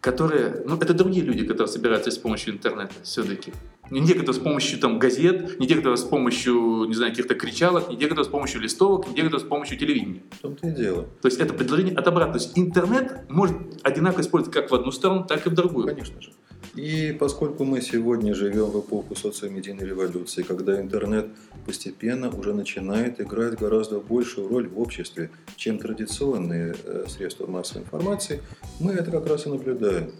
которые, 0.02 0.64
ну, 0.66 0.78
это 0.78 0.94
другие 0.94 1.26
люди, 1.26 1.46
которые 1.46 1.68
собираются 1.68 2.12
с 2.12 2.18
помощью 2.18 2.54
интернета 2.54 2.94
все-таки. 3.04 3.52
Не 3.90 4.06
те, 4.06 4.16
кто 4.16 4.34
с 4.34 4.40
помощью 4.40 4.80
там, 4.80 5.00
газет, 5.00 5.60
не 5.60 5.68
те, 5.68 5.76
кто 5.76 5.96
с 5.96 6.04
помощью, 6.04 6.86
не 6.88 6.94
знаю, 6.94 7.12
каких-то 7.12 7.36
кричалок, 7.36 7.90
не 7.90 7.98
те, 7.98 8.08
кто 8.08 8.24
с 8.24 8.28
помощью 8.28 8.62
листовок, 8.62 9.08
не 9.08 9.16
те, 9.16 9.24
кто 9.24 9.40
с 9.40 9.44
помощью 9.44 9.78
телевидения. 9.78 10.24
В 10.32 10.40
том-то 10.40 10.68
и 10.68 10.72
дело. 10.72 11.08
То 11.22 11.28
есть 11.28 11.40
это 11.40 11.54
предложение 11.54 11.96
от 11.96 12.08
обратно. 12.08 12.34
То 12.34 12.40
есть 12.40 12.58
интернет 12.58 13.30
может 13.30 13.58
одинаково 13.84 14.22
использоваться 14.22 14.62
как 14.62 14.72
в 14.72 14.76
одну 14.76 14.92
сторону, 14.92 15.26
так 15.26 15.46
и 15.46 15.50
в 15.50 15.54
другую. 15.54 15.88
Конечно 15.88 16.22
же. 16.22 16.32
И 16.76 17.16
поскольку 17.20 17.64
мы 17.64 17.82
сегодня 17.82 18.36
живем 18.36 18.66
в 18.66 18.80
эпоху 18.80 19.16
социомедийной 19.16 19.86
революции, 19.86 20.44
когда 20.44 20.80
интернет 20.80 21.28
постепенно 21.66 22.30
уже 22.30 22.54
начинает 22.54 23.20
играть 23.20 23.58
гораздо 23.58 24.00
большую 24.00 24.48
роль 24.48 24.68
в 24.68 24.80
обществе, 24.80 25.32
чем 25.56 25.80
традиционные 25.80 26.76
э, 26.84 27.06
средства 27.08 27.48
массовой 27.48 27.84
информации, 27.84 28.42
мы 28.80 28.94
это 28.94 29.10
как 29.12 29.28
раз 29.28 29.48
и 29.48 29.50
наблюдаем. 29.50 30.12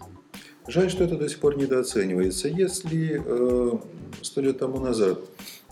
Жаль, 0.68 0.90
что 0.90 1.04
это 1.04 1.16
до 1.16 1.26
сих 1.30 1.38
пор 1.38 1.56
недооценивается. 1.56 2.46
Если 2.46 3.22
э, 3.24 3.78
сто 4.20 4.40
лет 4.42 4.58
тому 4.58 4.78
назад 4.80 5.18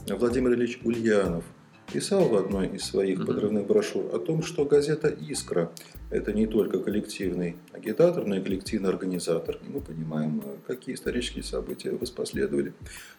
Владимир 0.08 0.54
Ильич 0.54 0.80
Ульянов 0.84 1.44
писал 1.92 2.28
в 2.30 2.34
одной 2.34 2.68
из 2.68 2.84
своих 2.84 3.26
подрывных 3.26 3.66
брошюр 3.66 4.06
о 4.14 4.18
том, 4.18 4.42
что 4.42 4.64
газета 4.64 5.08
«Искра»– 5.08 5.70
это 6.10 6.32
не 6.32 6.46
только 6.46 6.78
коллективный 6.78 7.56
агитатор, 7.72 8.24
но 8.24 8.36
и 8.36 8.40
коллективный 8.40 8.88
организатор. 8.88 9.58
И 9.62 9.70
мы 9.70 9.82
понимаем, 9.82 10.42
какие 10.66 10.94
исторические 10.94 11.44
события 11.44 11.90
воспоследовали. 11.90 12.72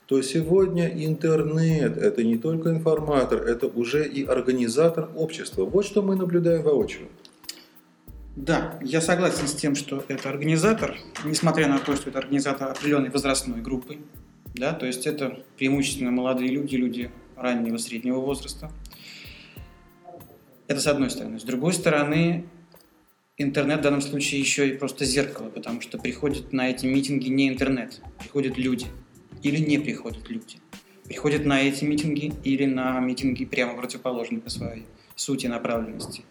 То 0.08 0.20
сегодня 0.24 0.88
интернет– 1.06 1.96
это 2.00 2.24
не 2.24 2.40
только 2.40 2.72
информатор, 2.72 3.44
это 3.44 3.68
уже 3.68 4.08
и 4.08 4.26
организатор 4.26 5.10
общества. 5.16 5.66
Вот 5.66 5.86
что 5.86 6.02
мы 6.02 6.16
наблюдаем 6.16 6.64
воочию. 6.64 7.08
Да, 8.38 8.78
я 8.84 9.02
согласен 9.02 9.48
с 9.48 9.56
тем, 9.56 9.74
что 9.74 10.06
это 10.08 10.30
организатор, 10.30 10.96
несмотря 11.26 11.68
на 11.68 11.80
то, 11.80 11.96
что 11.96 12.12
это 12.12 12.20
организатор 12.20 12.70
определенной 12.70 13.10
возрастной 13.10 13.62
группы. 13.62 13.98
Да, 14.54 14.74
то 14.74 14.86
есть 14.86 15.08
это 15.08 15.44
преимущественно 15.58 16.12
молодые 16.12 16.52
люди, 16.52 16.76
люди 16.76 17.12
раннего 17.36 17.78
среднего 17.78 18.20
возраста. 18.20 18.72
Это 20.68 20.80
с 20.80 20.86
одной 20.86 21.10
стороны. 21.10 21.40
С 21.40 21.44
другой 21.44 21.74
стороны, 21.74 22.46
интернет 23.38 23.80
в 23.80 23.82
данном 23.82 24.02
случае 24.02 24.40
еще 24.40 24.70
и 24.70 24.78
просто 24.78 25.04
зеркало, 25.04 25.50
потому 25.50 25.82
что 25.82 25.98
приходят 25.98 26.54
на 26.54 26.70
эти 26.70 26.86
митинги 26.86 27.30
не 27.30 27.50
интернет, 27.50 28.02
приходят 28.20 28.56
люди 28.56 28.86
или 29.42 29.58
не 29.58 29.80
приходят 29.80 30.30
люди. 30.30 30.58
Приходят 31.06 31.44
на 31.44 31.60
эти 31.64 31.84
митинги 31.86 32.34
или 32.44 32.66
на 32.66 33.00
митинги 33.00 33.46
прямо 33.46 33.76
противоположные 33.76 34.42
по 34.42 34.52
своей 34.52 34.86
сути 35.16 35.48
направленности. 35.48 36.24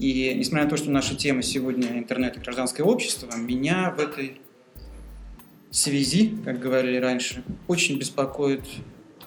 И 0.00 0.32
несмотря 0.34 0.64
на 0.64 0.70
то, 0.70 0.78
что 0.78 0.90
наша 0.90 1.14
тема 1.14 1.42
сегодня 1.42 1.98
интернет 1.98 2.34
и 2.38 2.40
гражданское 2.40 2.82
общество, 2.82 3.36
меня 3.36 3.94
в 3.94 4.00
этой 4.00 4.40
связи, 5.70 6.34
как 6.42 6.58
говорили 6.58 6.96
раньше, 6.96 7.44
очень 7.68 7.98
беспокоит 7.98 8.62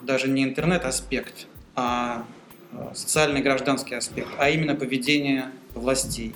даже 0.02 0.28
не 0.28 0.44
интернет-аспект, 0.44 1.46
а, 1.76 2.26
а 2.72 2.92
социальный 2.96 3.44
гражданский 3.44 3.94
аспект, 3.94 4.30
а 4.40 4.50
именно 4.50 4.74
поведение 4.74 5.52
властей. 5.76 6.34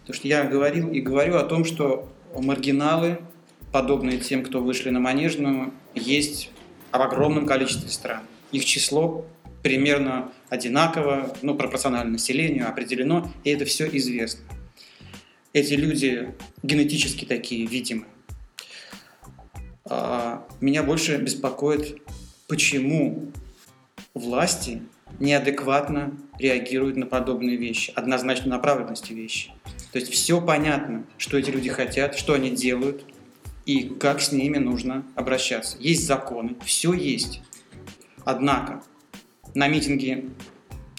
Потому 0.00 0.16
что 0.16 0.26
я 0.26 0.42
говорил 0.42 0.90
и 0.90 1.00
говорю 1.00 1.36
о 1.36 1.44
том, 1.44 1.64
что 1.64 2.12
маргиналы, 2.36 3.20
подобные 3.70 4.18
тем, 4.18 4.42
кто 4.42 4.60
вышли 4.60 4.90
на 4.90 4.98
Манежную, 4.98 5.72
есть 5.94 6.50
в 6.90 7.00
огромном 7.00 7.46
количестве 7.46 7.88
стран. 7.88 8.22
Их 8.50 8.64
число 8.64 9.24
примерно 9.64 10.30
одинаково, 10.50 11.34
ну, 11.40 11.54
пропорционально 11.54 12.12
населению 12.12 12.68
определено, 12.68 13.32
и 13.44 13.50
это 13.50 13.64
все 13.64 13.88
известно. 13.96 14.44
Эти 15.54 15.72
люди 15.72 16.34
генетически 16.62 17.24
такие, 17.24 17.66
видимы. 17.66 18.04
А, 19.86 20.46
меня 20.60 20.82
больше 20.82 21.16
беспокоит 21.16 22.02
почему 22.46 23.32
власти 24.12 24.82
неадекватно 25.18 26.14
реагируют 26.38 26.96
на 26.96 27.06
подобные 27.06 27.56
вещи, 27.56 27.90
однозначно 27.96 28.50
направленности 28.50 29.14
вещи. 29.14 29.50
То 29.92 29.98
есть 29.98 30.12
все 30.12 30.42
понятно, 30.42 31.06
что 31.16 31.38
эти 31.38 31.48
люди 31.48 31.70
хотят, 31.70 32.16
что 32.16 32.34
они 32.34 32.50
делают 32.50 33.02
и 33.64 33.84
как 33.84 34.20
с 34.20 34.30
ними 34.30 34.58
нужно 34.58 35.06
обращаться. 35.14 35.78
Есть 35.80 36.06
законы, 36.06 36.54
все 36.66 36.92
есть. 36.92 37.40
Однако 38.26 38.82
на 39.54 39.68
митинге 39.68 40.24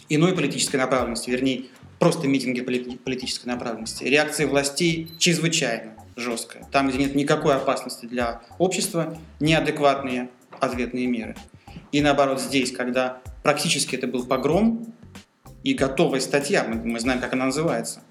иной 0.10 0.36
политической 0.36 0.78
направленности, 0.78 1.30
вернее, 1.30 1.66
просто 2.00 2.28
митинги 2.28 2.62
политической 2.62 3.48
направленности, 3.48 4.04
реакция 4.04 4.48
властей 4.48 5.12
чрезвычайно 5.18 5.94
жесткая. 6.16 6.66
Там, 6.72 6.90
где 6.90 6.98
нет 6.98 7.16
никакой 7.16 7.56
опасности 7.56 8.06
для 8.06 8.42
общества, 8.58 9.18
неадекватные 9.40 10.30
ответные 10.60 11.08
меры. 11.08 11.36
И 11.92 12.02
наоборот 12.02 12.42
здесь, 12.42 12.72
когда 12.72 13.22
практически 13.44 13.96
это 13.96 14.08
был 14.08 14.26
погром 14.26 14.94
и 15.64 15.74
готовая 15.74 16.20
статья, 16.20 16.64
мы, 16.64 16.76
мы 16.76 17.00
знаем, 17.00 17.20
как 17.20 17.34
она 17.34 17.46
называется, 17.46 18.02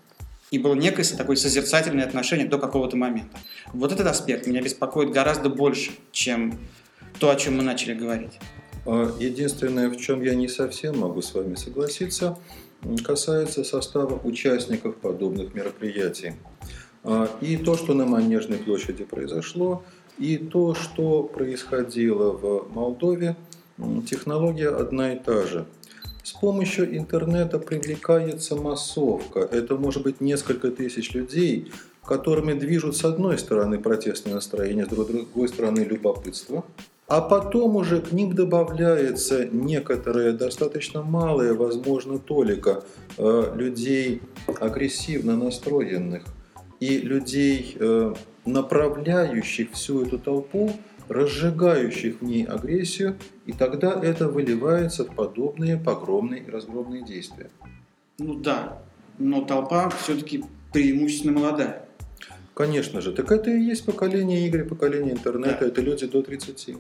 и 0.51 0.59
было 0.59 0.75
некое 0.75 1.05
такое 1.05 1.37
созерцательное 1.37 2.05
отношение 2.05 2.47
до 2.47 2.59
какого-то 2.59 2.97
момента. 2.97 3.37
Вот 3.73 3.93
этот 3.93 4.07
аспект 4.07 4.47
меня 4.47 4.63
беспокоит 4.63 5.11
гораздо 5.11 5.49
больше, 5.49 5.93
чем 6.13 6.59
то, 7.19 7.31
о 7.31 7.37
чем 7.37 7.57
мы 7.57 7.63
начали 7.63 7.95
говорить. 7.95 8.39
А 8.87 9.15
единственное, 9.19 9.89
в 9.89 9.97
чем 9.97 10.23
я 10.23 10.35
не 10.35 10.49
совсем 10.49 10.99
могу 10.99 11.23
с 11.23 11.35
вами 11.35 11.55
согласиться, 11.55 12.39
касается 13.05 13.65
состава 13.65 14.21
участников 14.23 14.97
подобных 14.97 15.55
мероприятий. 15.55 16.35
А, 17.03 17.29
и 17.41 17.57
то, 17.57 17.77
что 17.77 17.95
на 17.95 18.07
Манежной 18.07 18.59
площади 18.59 19.05
произошло, 19.05 19.83
и 20.19 20.37
то, 20.37 20.75
что 20.75 21.23
происходило 21.23 22.33
в 22.33 22.75
Молдове, 22.75 23.37
технология 24.09 24.69
одна 24.69 25.15
и 25.15 25.19
та 25.19 25.47
же. 25.47 25.67
С 26.23 26.33
помощью 26.33 26.97
интернета 26.97 27.59
привлекается 27.59 28.57
массовка. 28.57 29.41
Это 29.41 29.77
может 29.77 30.03
быть 30.03 30.21
несколько 30.21 30.71
тысяч 30.71 31.13
людей, 31.13 31.71
которыми 32.03 32.55
движут 32.55 32.97
с 32.97 33.05
одной 33.05 33.39
стороны 33.39 33.79
протестное 33.79 34.35
настроение, 34.35 34.87
с 34.87 34.89
другой 34.89 35.49
стороны 35.49 35.81
любопытство. 35.81 36.65
А 37.07 37.21
потом 37.21 37.77
уже 37.77 38.01
к 38.01 38.13
ним 38.13 38.35
добавляется 38.35 39.47
некоторая 39.47 40.33
достаточно 40.33 41.03
малая, 41.03 41.53
возможно, 41.53 42.19
толика 42.19 42.83
э, 43.19 43.53
людей 43.55 44.23
агрессивно 44.59 45.37
настроенных 45.37 46.25
и 46.81 46.99
людей 46.99 47.77
э, 47.79 48.15
направляющих 48.47 49.73
всю 49.73 50.03
эту 50.03 50.19
толпу, 50.19 50.73
разжигающих 51.09 52.23
в 52.23 52.25
ней 52.25 52.45
агрессию, 52.45 53.17
и 53.45 53.53
тогда 53.53 54.01
это 54.03 54.29
выливается 54.29 55.05
в 55.05 55.15
подобные 55.15 55.77
погромные 55.77 56.43
и 56.43 56.51
разгромные 56.51 57.05
действия. 57.05 57.51
Ну 58.19 58.35
да, 58.35 58.83
но 59.19 59.45
толпа 59.45 59.91
все-таки 59.91 60.43
преимущественно 60.73 61.39
молодая. 61.39 61.87
Конечно 62.55 63.01
же. 63.01 63.13
Так 63.13 63.33
это 63.33 63.51
и 63.51 63.61
есть 63.61 63.85
поколение 63.85 64.47
игр, 64.47 64.65
поколение 64.65 65.13
интернета. 65.13 65.59
Да. 65.61 65.67
Это 65.67 65.81
люди 65.81 66.07
до 66.07 66.23
30. 66.23 66.77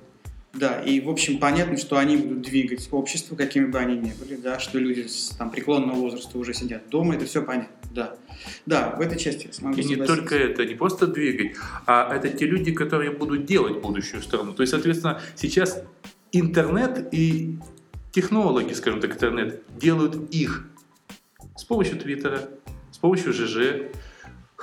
Да, 0.54 0.80
и, 0.80 1.00
в 1.00 1.10
общем, 1.10 1.38
понятно, 1.38 1.76
что 1.76 1.98
они 1.98 2.16
будут 2.16 2.42
двигать 2.42 2.88
общество, 2.92 3.34
какими 3.34 3.66
бы 3.66 3.78
они 3.78 3.96
ни 3.96 4.12
были, 4.12 4.36
да, 4.36 4.58
что 4.60 4.78
люди 4.78 5.06
с 5.06 5.30
там, 5.30 5.50
преклонного 5.50 5.96
возраста 5.96 6.38
уже 6.38 6.54
сидят 6.54 6.88
дома, 6.88 7.16
это 7.16 7.24
все 7.24 7.42
понятно, 7.42 7.74
да. 7.90 8.16
Да, 8.66 8.94
в 8.96 9.00
этой 9.00 9.18
части 9.18 9.48
я 9.48 9.52
смогу 9.52 9.80
И 9.80 9.84
не 9.84 9.96
только 9.96 10.36
это, 10.36 10.64
не 10.64 10.74
просто 10.74 11.06
двигать, 11.06 11.56
а 11.86 12.14
это 12.14 12.28
те 12.28 12.46
люди, 12.46 12.72
которые 12.72 13.10
будут 13.10 13.46
делать 13.46 13.80
будущую 13.80 14.22
страну. 14.22 14.52
То 14.52 14.62
есть, 14.62 14.70
соответственно, 14.70 15.20
сейчас 15.34 15.82
интернет 16.30 17.08
и 17.12 17.58
технологи, 18.12 18.72
скажем 18.74 19.00
так, 19.00 19.12
интернет, 19.12 19.62
делают 19.76 20.32
их 20.32 20.68
с 21.56 21.64
помощью 21.64 21.98
Твиттера, 21.98 22.48
с 22.92 22.98
помощью 22.98 23.32
ЖЖ. 23.32 23.90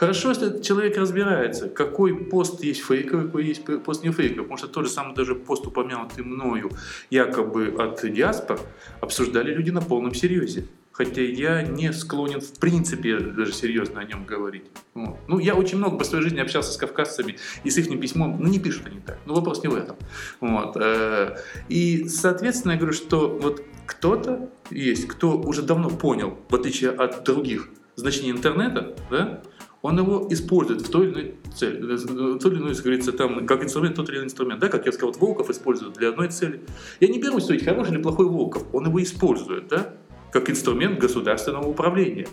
Хорошо, 0.01 0.29
если 0.29 0.59
человек 0.63 0.97
разбирается, 0.97 1.69
какой 1.69 2.15
пост 2.17 2.63
есть 2.63 2.81
фейковый, 2.81 3.25
какой 3.25 3.45
есть 3.45 3.63
пост 3.83 4.03
не 4.03 4.11
фейковый. 4.11 4.45
Потому 4.45 4.57
что 4.57 4.67
тот 4.67 4.85
же 4.85 4.91
самый 4.91 5.13
даже 5.13 5.35
пост, 5.35 5.67
упомянутый 5.67 6.23
мною, 6.23 6.71
якобы 7.11 7.67
от 7.77 8.01
диаспор, 8.11 8.59
обсуждали 8.99 9.53
люди 9.53 9.69
на 9.69 9.79
полном 9.79 10.15
серьезе. 10.15 10.65
Хотя 10.91 11.21
я 11.21 11.61
не 11.61 11.93
склонен 11.93 12.41
в 12.41 12.57
принципе 12.57 13.19
даже 13.19 13.53
серьезно 13.53 14.01
о 14.01 14.03
нем 14.03 14.25
говорить. 14.25 14.63
Вот. 14.95 15.19
Ну, 15.27 15.37
я 15.37 15.53
очень 15.53 15.77
много 15.77 15.99
по 15.99 16.03
своей 16.03 16.23
жизни 16.23 16.39
общался 16.39 16.71
с 16.71 16.77
кавказцами, 16.77 17.37
и 17.63 17.69
с 17.69 17.77
их 17.77 17.87
письмом, 18.01 18.37
ну, 18.39 18.47
не 18.47 18.57
пишут 18.57 18.87
они 18.87 19.01
так. 19.01 19.19
Ну, 19.27 19.35
вопрос 19.35 19.61
не 19.61 19.69
в 19.69 19.75
этом. 19.75 19.97
Вот. 20.39 20.77
э, 20.77 21.37
И, 21.69 22.07
соответственно, 22.09 22.71
я 22.71 22.79
говорю, 22.79 22.93
что 22.93 23.37
вот 23.39 23.63
кто-то 23.85 24.49
есть, 24.71 25.07
кто 25.07 25.39
уже 25.39 25.61
давно 25.61 25.91
понял, 25.91 26.39
в 26.49 26.55
отличие 26.55 26.89
от 26.89 27.23
других, 27.23 27.69
значение 27.95 28.31
интернета, 28.31 28.95
да, 29.11 29.43
он 29.81 29.97
его 29.97 30.27
использует 30.29 30.81
в 30.81 30.89
той 30.89 31.07
или 31.07 31.13
иной 31.13 31.35
цели, 31.53 31.93
э, 31.93 31.95
в 31.95 32.39
той 32.39 32.51
или 32.51 32.59
иной, 32.59 32.75
как 32.75 32.83
говорится, 32.83 33.11
там, 33.13 33.45
как 33.45 33.63
инструмент, 33.63 33.95
тот 33.95 34.09
или 34.09 34.17
иной 34.17 34.25
инструмент, 34.25 34.59
да, 34.59 34.69
как 34.69 34.85
я 34.85 34.91
сказал, 34.91 35.11
вот 35.11 35.21
Волков 35.21 35.49
использует 35.49 35.93
для 35.93 36.09
одной 36.09 36.29
цели. 36.29 36.61
Я 36.99 37.07
не 37.07 37.19
беру 37.19 37.39
судить, 37.39 37.65
хороший 37.65 37.93
или 37.93 38.01
плохой 38.01 38.27
Волков, 38.27 38.63
он 38.73 38.87
его 38.87 39.01
использует, 39.01 39.67
да, 39.67 39.93
как 40.31 40.49
инструмент 40.49 40.99
государственного 40.99 41.67
управления. 41.67 42.27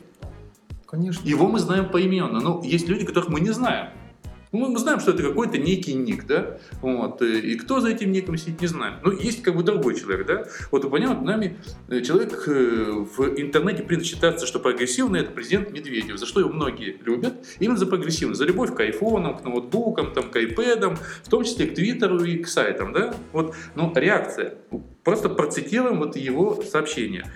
Конечно. 0.86 1.26
Его 1.26 1.48
мы 1.48 1.58
знаем 1.58 1.90
поименно, 1.90 2.40
но 2.40 2.62
есть 2.64 2.88
люди, 2.88 3.04
которых 3.04 3.28
мы 3.28 3.40
не 3.40 3.50
знаем. 3.50 3.90
Ну, 4.52 4.68
мы 4.70 4.78
знаем, 4.78 5.00
что 5.00 5.10
это 5.12 5.22
какой-то 5.22 5.58
некий 5.58 5.94
ник, 5.94 6.26
да, 6.26 6.58
вот, 6.80 7.20
э, 7.20 7.38
и 7.40 7.56
кто 7.56 7.80
за 7.80 7.90
этим 7.90 8.12
ником 8.12 8.36
сидит, 8.36 8.60
не 8.60 8.66
знаем. 8.66 8.94
Ну, 9.02 9.12
есть 9.12 9.42
как 9.42 9.54
бы 9.54 9.62
другой 9.62 9.94
человек, 9.94 10.26
да, 10.26 10.46
вот, 10.70 10.90
понятно, 10.90 11.22
нами 11.22 11.58
э, 11.88 12.00
человек 12.00 12.44
э, 12.46 13.04
в 13.16 13.38
интернете 13.38 13.82
принято 13.82 14.06
считаться, 14.06 14.46
что 14.46 14.58
прогрессивный 14.58 15.20
это 15.20 15.32
президент 15.32 15.70
Медведев, 15.70 16.18
за 16.18 16.26
что 16.26 16.40
его 16.40 16.50
многие 16.50 16.96
любят, 17.04 17.34
именно 17.58 17.76
за 17.76 17.86
прогрессивность, 17.86 18.38
за 18.38 18.46
любовь 18.46 18.74
к 18.74 18.80
айфонам, 18.80 19.36
к 19.36 19.44
ноутбукам, 19.44 20.12
там, 20.12 20.30
к 20.30 20.36
айпэдам, 20.36 20.96
в 20.96 21.28
том 21.28 21.44
числе 21.44 21.66
к 21.66 21.74
твиттеру 21.74 22.24
и 22.24 22.38
к 22.38 22.48
сайтам, 22.48 22.92
да, 22.92 23.14
вот, 23.32 23.54
но 23.74 23.92
реакция, 23.94 24.54
просто 25.04 25.28
процитируем 25.28 25.98
вот 25.98 26.16
его 26.16 26.62
сообщение. 26.62 27.30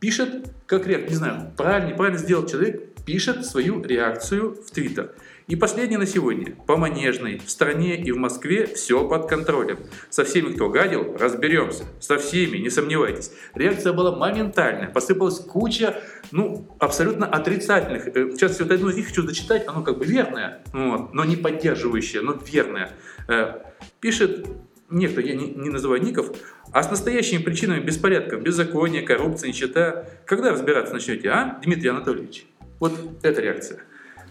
Пишет, 0.00 0.52
как 0.66 0.88
реакция, 0.88 1.10
не 1.10 1.16
знаю, 1.16 1.52
правильно, 1.56 1.90
неправильно 1.90 2.18
сделал 2.18 2.46
человек, 2.46 2.92
пишет 3.04 3.46
свою 3.46 3.82
реакцию 3.82 4.56
в 4.62 4.70
Твиттер. 4.70 5.14
И 5.48 5.56
последнее 5.56 5.98
на 5.98 6.06
сегодня. 6.06 6.54
По 6.66 6.76
Манежной, 6.76 7.40
в 7.44 7.50
стране 7.50 8.00
и 8.00 8.12
в 8.12 8.16
Москве 8.16 8.66
все 8.66 9.06
под 9.08 9.28
контролем. 9.28 9.78
Со 10.10 10.24
всеми, 10.24 10.52
кто 10.52 10.68
гадил, 10.68 11.16
разберемся. 11.18 11.84
Со 12.00 12.18
всеми, 12.18 12.58
не 12.58 12.70
сомневайтесь. 12.70 13.32
Реакция 13.54 13.92
была 13.92 14.16
моментальная. 14.16 14.88
Посыпалась 14.88 15.40
куча, 15.40 16.00
ну, 16.30 16.68
абсолютно 16.78 17.26
отрицательных. 17.26 18.08
Э, 18.08 18.30
частности, 18.36 18.62
вот 18.62 18.72
одну 18.72 18.88
из 18.90 18.96
них 18.96 19.08
хочу 19.08 19.26
зачитать, 19.26 19.66
оно 19.66 19.82
как 19.82 19.98
бы 19.98 20.04
верное, 20.04 20.62
но 20.72 21.24
не 21.24 21.36
поддерживающее, 21.36 22.22
но 22.22 22.32
верное. 22.32 22.92
Э, 23.28 23.54
Пишет 24.00 24.46
некто, 24.90 25.20
я 25.20 25.34
не, 25.34 25.46
не 25.50 25.70
называю 25.70 26.02
ников, 26.02 26.36
а 26.72 26.82
с 26.82 26.90
настоящими 26.90 27.42
причинами 27.42 27.80
беспорядков, 27.80 28.42
беззакония, 28.42 29.02
коррупции, 29.04 29.48
нищета, 29.48 30.08
когда 30.26 30.50
разбираться 30.50 30.92
начнете, 30.92 31.30
а, 31.30 31.60
Дмитрий 31.62 31.88
Анатольевич? 31.88 32.46
Вот 32.80 32.92
эта 33.22 33.40
реакция. 33.40 33.80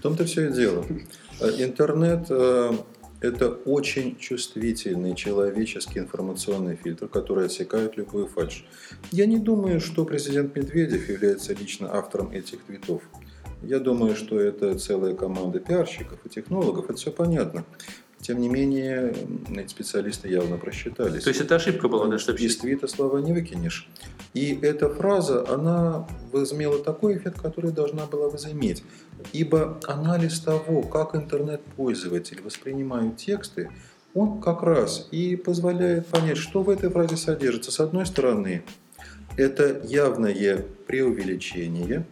В 0.01 0.03
том-то 0.03 0.25
все 0.25 0.49
и 0.49 0.51
дело. 0.51 0.83
Э, 1.39 1.49
Интернет 1.59 2.25
э,– 2.31 2.71
это 3.21 3.49
очень 3.49 4.17
чувствительный 4.17 5.13
человеческий 5.13 5.99
информационный 5.99 6.75
фильтр, 6.75 7.07
который 7.07 7.45
отсекает 7.45 7.97
любую 7.97 8.25
фальшь. 8.25 8.65
Я 9.11 9.27
не 9.27 9.37
думаю, 9.37 9.79
что 9.79 10.03
президент 10.03 10.55
Медведев 10.55 11.07
является 11.07 11.53
лично 11.53 11.93
автором 11.93 12.31
этих 12.31 12.63
твитов. 12.63 13.03
Я 13.61 13.77
думаю, 13.77 14.15
что 14.15 14.39
это 14.39 14.73
целая 14.79 15.13
команда 15.13 15.59
пиарщиков 15.59 16.17
и 16.25 16.29
технологов, 16.29 16.85
это 16.85 16.95
все 16.95 17.11
понятно. 17.11 17.63
Тем 18.21 18.39
не 18.39 18.49
менее, 18.49 19.15
эти 19.55 19.69
специалисты 19.69 20.29
явно 20.29 20.57
просчитались. 20.57 21.23
То 21.23 21.29
есть 21.29 21.41
это 21.41 21.55
ошибка 21.55 21.87
была, 21.87 22.07
да, 22.07 22.19
что 22.19 22.33
Из 22.33 22.57
твита 22.57 22.87
слова 22.87 23.17
не 23.17 23.33
выкинешь. 23.33 23.89
И 24.33 24.57
эта 24.61 24.89
фраза, 24.89 25.45
она 25.49 26.07
возымела 26.31 26.83
такой 26.83 27.17
эффект, 27.17 27.41
который 27.41 27.71
должна 27.71 28.05
была 28.05 28.29
возыметь. 28.29 28.83
Ибо 29.33 29.79
анализ 29.85 30.39
того, 30.39 30.83
как 30.83 31.15
интернет-пользователи 31.15 32.41
воспринимают 32.41 33.17
тексты, 33.17 33.69
он 34.13 34.41
как 34.41 34.61
раз 34.61 35.07
и 35.11 35.35
позволяет 35.35 36.07
понять, 36.07 36.37
что 36.37 36.63
в 36.63 36.69
этой 36.69 36.89
фразе 36.89 37.17
содержится. 37.17 37.71
С 37.71 37.79
одной 37.79 38.05
стороны, 38.05 38.63
это 39.37 39.81
явное 39.85 40.65
преувеличение, 40.85 42.05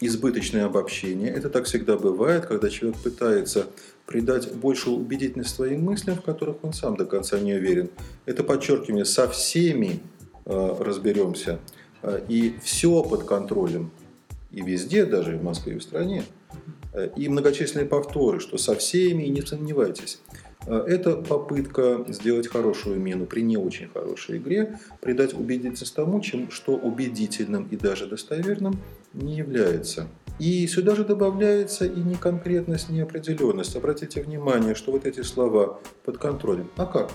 избыточное 0.00 0.64
обобщение. 0.64 1.30
Это 1.30 1.50
так 1.50 1.64
всегда 1.66 1.96
бывает, 1.96 2.46
когда 2.46 2.70
человек 2.70 2.98
пытается 2.98 3.66
придать 4.06 4.54
больше 4.54 4.90
убедительность 4.90 5.54
своим 5.54 5.84
мыслям, 5.84 6.16
в 6.16 6.22
которых 6.22 6.62
он 6.62 6.72
сам 6.72 6.96
до 6.96 7.04
конца 7.04 7.38
не 7.38 7.54
уверен. 7.54 7.90
Это 8.24 8.44
подчеркивание 8.44 9.04
со 9.04 9.28
всеми 9.28 10.00
э, 10.44 10.76
разберемся. 10.78 11.58
Э, 12.02 12.20
и 12.28 12.54
все 12.62 13.02
под 13.02 13.24
контролем. 13.24 13.90
И 14.52 14.62
везде, 14.62 15.04
даже 15.04 15.34
и 15.34 15.38
в 15.38 15.42
Москве 15.42 15.74
и 15.74 15.78
в 15.78 15.82
стране. 15.82 16.22
Э, 16.92 17.10
И 17.16 17.28
многочисленные 17.28 17.86
повторы, 17.86 18.40
что 18.40 18.58
со 18.58 18.74
всеми, 18.76 19.24
и 19.24 19.28
не 19.28 19.42
сомневайтесь. 19.42 20.20
Это 20.66 21.16
попытка 21.16 22.04
сделать 22.08 22.48
хорошую 22.48 22.98
мину 22.98 23.26
при 23.26 23.42
не 23.42 23.56
очень 23.56 23.88
хорошей 23.88 24.38
игре, 24.38 24.80
придать 25.00 25.32
убедительность 25.32 25.94
тому, 25.94 26.20
чем, 26.20 26.50
что 26.50 26.72
убедительным 26.72 27.68
и 27.70 27.76
даже 27.76 28.06
достоверным 28.06 28.80
не 29.12 29.36
является. 29.36 30.08
И 30.38 30.66
сюда 30.66 30.94
же 30.94 31.04
добавляется 31.04 31.86
и 31.86 32.00
неконкретность, 32.00 32.90
неопределенность. 32.90 33.74
Обратите 33.74 34.22
внимание, 34.22 34.74
что 34.74 34.92
вот 34.92 35.06
эти 35.06 35.22
слова 35.22 35.80
под 36.04 36.18
контролем. 36.18 36.70
А 36.76 36.84
как? 36.84 37.10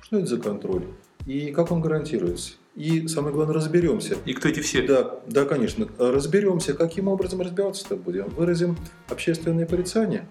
Что 0.00 0.18
это 0.18 0.26
за 0.26 0.38
контроль? 0.38 0.84
И 1.26 1.50
как 1.50 1.72
он 1.72 1.80
гарантируется? 1.80 2.52
И 2.76 3.08
самое 3.08 3.34
главное, 3.34 3.54
разберемся. 3.54 4.16
И 4.26 4.32
кто 4.32 4.48
эти 4.48 4.60
все? 4.60 4.86
Да, 4.86 5.18
да, 5.26 5.44
конечно. 5.44 5.88
Разберемся, 5.98 6.74
каким 6.74 7.08
образом 7.08 7.40
разбираться-то 7.40 7.96
будем. 7.96 8.28
Выразим 8.28 8.76
общественное 9.08 9.66
порицание. 9.66 10.28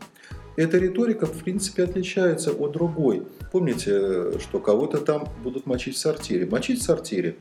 Эта 0.56 0.78
риторика, 0.78 1.26
в 1.26 1.44
принципе, 1.44 1.84
отличается 1.84 2.52
от 2.52 2.72
другой. 2.72 3.24
Помните, 3.52 4.40
что 4.40 4.60
кого-то 4.60 5.00
там 5.00 5.28
будут 5.44 5.66
мочить 5.66 5.96
в 5.96 6.00
сортире. 6.00 6.46
Мочить 6.46 6.80
в 6.80 6.84
сортире. 6.84 7.36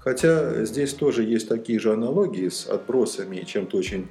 Хотя 0.00 0.64
здесь 0.64 0.94
тоже 0.94 1.24
есть 1.24 1.48
такие 1.48 1.78
же 1.78 1.92
аналогии 1.92 2.48
с 2.48 2.66
отбросами 2.66 3.36
и 3.36 3.46
чем-то 3.46 3.76
очень 3.76 4.08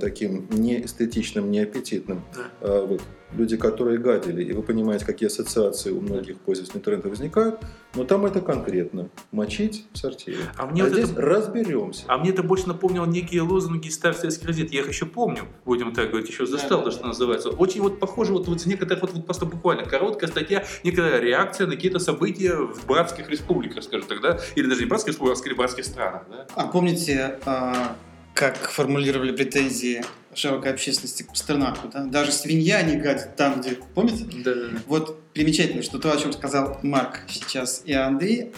таким 0.00 0.46
неэстетичным, 0.50 1.50
неаппетитным. 1.50 2.22
Да. 2.34 2.40
А, 2.60 2.86
вот, 2.86 3.02
люди, 3.32 3.56
которые 3.56 3.98
гадили, 3.98 4.42
и 4.44 4.52
вы 4.52 4.62
понимаете, 4.62 5.04
какие 5.04 5.26
ассоциации 5.28 5.90
у 5.90 6.00
многих 6.00 6.38
пользователей 6.38 6.78
интернета 6.78 7.08
возникают, 7.08 7.60
но 7.94 8.04
там 8.04 8.24
это 8.26 8.40
конкретно. 8.40 9.08
Мочить 9.32 9.86
в 9.92 9.98
сортире. 9.98 10.38
А 10.56 10.66
мне 10.66 10.82
а 10.82 10.84
вот 10.86 10.94
здесь 10.94 11.10
это- 11.10 11.20
разберемся. 11.20 12.04
А 12.06 12.18
мне 12.18 12.30
это 12.30 12.42
больше 12.42 12.68
напомнило 12.68 13.04
некие 13.06 13.42
лозунги 13.42 13.88
старых 13.88 14.18
советских 14.18 14.46
газет. 14.46 14.72
Я 14.72 14.80
их 14.80 14.88
еще 14.88 15.06
помню, 15.06 15.42
будем 15.64 15.92
так 15.92 16.10
говорить, 16.10 16.28
еще 16.28 16.46
застал, 16.46 16.84
то, 16.84 16.90
что 16.90 17.06
называется. 17.06 17.50
Очень 17.50 17.82
вот 17.82 17.98
похоже, 17.98 18.32
вот, 18.32 18.46
вот 18.48 18.60
с 18.60 18.66
некоторых, 18.66 19.02
вот, 19.02 19.12
вот 19.12 19.24
просто 19.24 19.46
буквально 19.46 19.84
короткая 19.84 20.30
статья, 20.30 20.64
некая 20.84 21.18
реакция 21.20 21.66
на 21.66 21.74
какие-то 21.74 21.98
события 21.98 22.54
в 22.54 22.86
братских 22.86 23.28
республиках, 23.28 23.82
скажем 23.82 24.06
так, 24.06 24.20
да? 24.20 24.38
Или 24.54 24.68
даже 24.68 24.80
не 24.82 24.86
братских 24.86 25.12
республиках, 25.12 25.38
а 25.38 25.40
скорее 25.40 25.56
братских 25.56 25.84
странах, 25.84 26.22
да? 26.30 26.46
А 26.54 26.66
помните, 26.68 27.38
а, 27.44 27.96
как 28.36 28.68
формулировали 28.68 29.34
претензии 29.34 30.04
широкой 30.34 30.70
общественности 30.70 31.22
к 31.22 31.28
Пастернаку? 31.28 31.88
Да? 31.88 32.04
Даже 32.04 32.32
свинья 32.32 32.82
не 32.82 32.96
гадит 32.96 33.34
там, 33.34 33.62
где... 33.62 33.76
Помните? 33.94 34.26
Да, 34.44 34.54
да, 34.54 34.68
да. 34.68 34.78
Вот 34.86 35.18
примечательно, 35.32 35.82
что 35.82 35.98
то, 35.98 36.12
о 36.12 36.16
чем 36.18 36.34
сказал 36.34 36.78
Марк 36.82 37.20
сейчас 37.28 37.80
и 37.86 37.94
Андрей, 37.94 38.52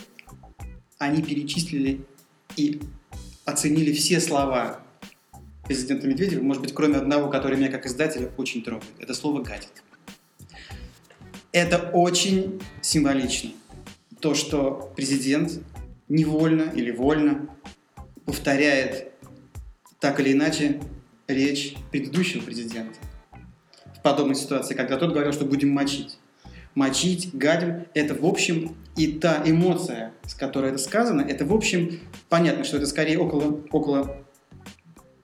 они 0.98 1.22
перечислили 1.22 2.04
и 2.56 2.80
оценили 3.44 3.92
все 3.92 4.18
слова 4.18 4.82
президента 5.64 6.08
Медведева, 6.08 6.42
может 6.42 6.60
быть, 6.60 6.74
кроме 6.74 6.96
одного, 6.96 7.30
который 7.30 7.56
меня 7.56 7.70
как 7.70 7.86
издателя 7.86 8.32
очень 8.36 8.64
трогает. 8.64 8.90
Это 8.98 9.14
слово 9.14 9.42
«гадит». 9.42 9.84
Это 11.52 11.78
очень 11.92 12.60
символично. 12.82 13.50
То, 14.18 14.34
что 14.34 14.92
президент 14.96 15.60
невольно 16.08 16.62
или 16.62 16.90
вольно 16.90 17.48
повторяет 18.24 19.07
так 20.00 20.20
или 20.20 20.32
иначе 20.32 20.80
речь 21.26 21.74
предыдущего 21.90 22.42
президента 22.42 22.98
в 23.96 24.02
подобной 24.02 24.34
ситуации, 24.34 24.74
когда 24.74 24.96
тот 24.96 25.12
говорил, 25.12 25.32
что 25.32 25.44
будем 25.44 25.70
мочить. 25.70 26.18
мочить, 26.74 27.30
гадим. 27.34 27.87
Это, 27.94 28.14
в 28.14 28.24
общем, 28.24 28.76
и 28.96 29.12
та 29.12 29.42
эмоция, 29.44 30.12
с 30.24 30.34
которой 30.34 30.70
это 30.70 30.78
сказано, 30.78 31.22
это, 31.22 31.44
в 31.44 31.52
общем, 31.52 31.98
понятно, 32.28 32.64
что 32.64 32.76
это 32.76 32.87
скорее 32.87 33.18
около, 33.18 33.61
около 33.70 34.24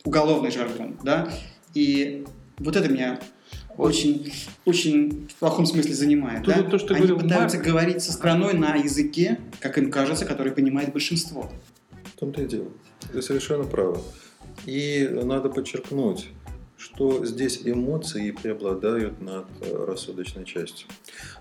уголовный 0.04 0.50
жаргон, 0.50 0.98
да, 1.02 1.28
и 1.72 2.24
вот 2.58 2.76
это 2.76 2.88
меня 2.88 3.20
вот. 3.76 3.90
очень, 3.90 4.32
очень 4.64 5.28
в 5.28 5.34
плохом 5.34 5.66
смысле 5.66 5.94
занимает. 5.94 6.44
Тут 6.44 6.54
да? 6.54 6.62
то, 6.62 6.78
что 6.78 6.94
Они 6.94 7.06
пытаются 7.06 7.56
Марк. 7.56 7.68
говорить 7.68 8.02
со 8.02 8.12
страной 8.12 8.54
на 8.54 8.74
языке, 8.76 9.38
как 9.60 9.78
им 9.78 9.90
кажется, 9.90 10.24
который 10.24 10.52
понимает 10.52 10.92
большинство. 10.92 11.50
Том-то 12.24 12.40
и 12.40 12.46
дело. 12.46 12.68
Ты 13.12 13.20
совершенно 13.20 13.64
правы. 13.64 13.98
И 14.64 15.06
надо 15.12 15.50
подчеркнуть, 15.50 16.30
что 16.78 17.22
здесь 17.26 17.60
эмоции 17.66 18.30
преобладают 18.30 19.20
над 19.20 19.44
э, 19.60 19.84
рассудочной 19.84 20.46
частью. 20.46 20.88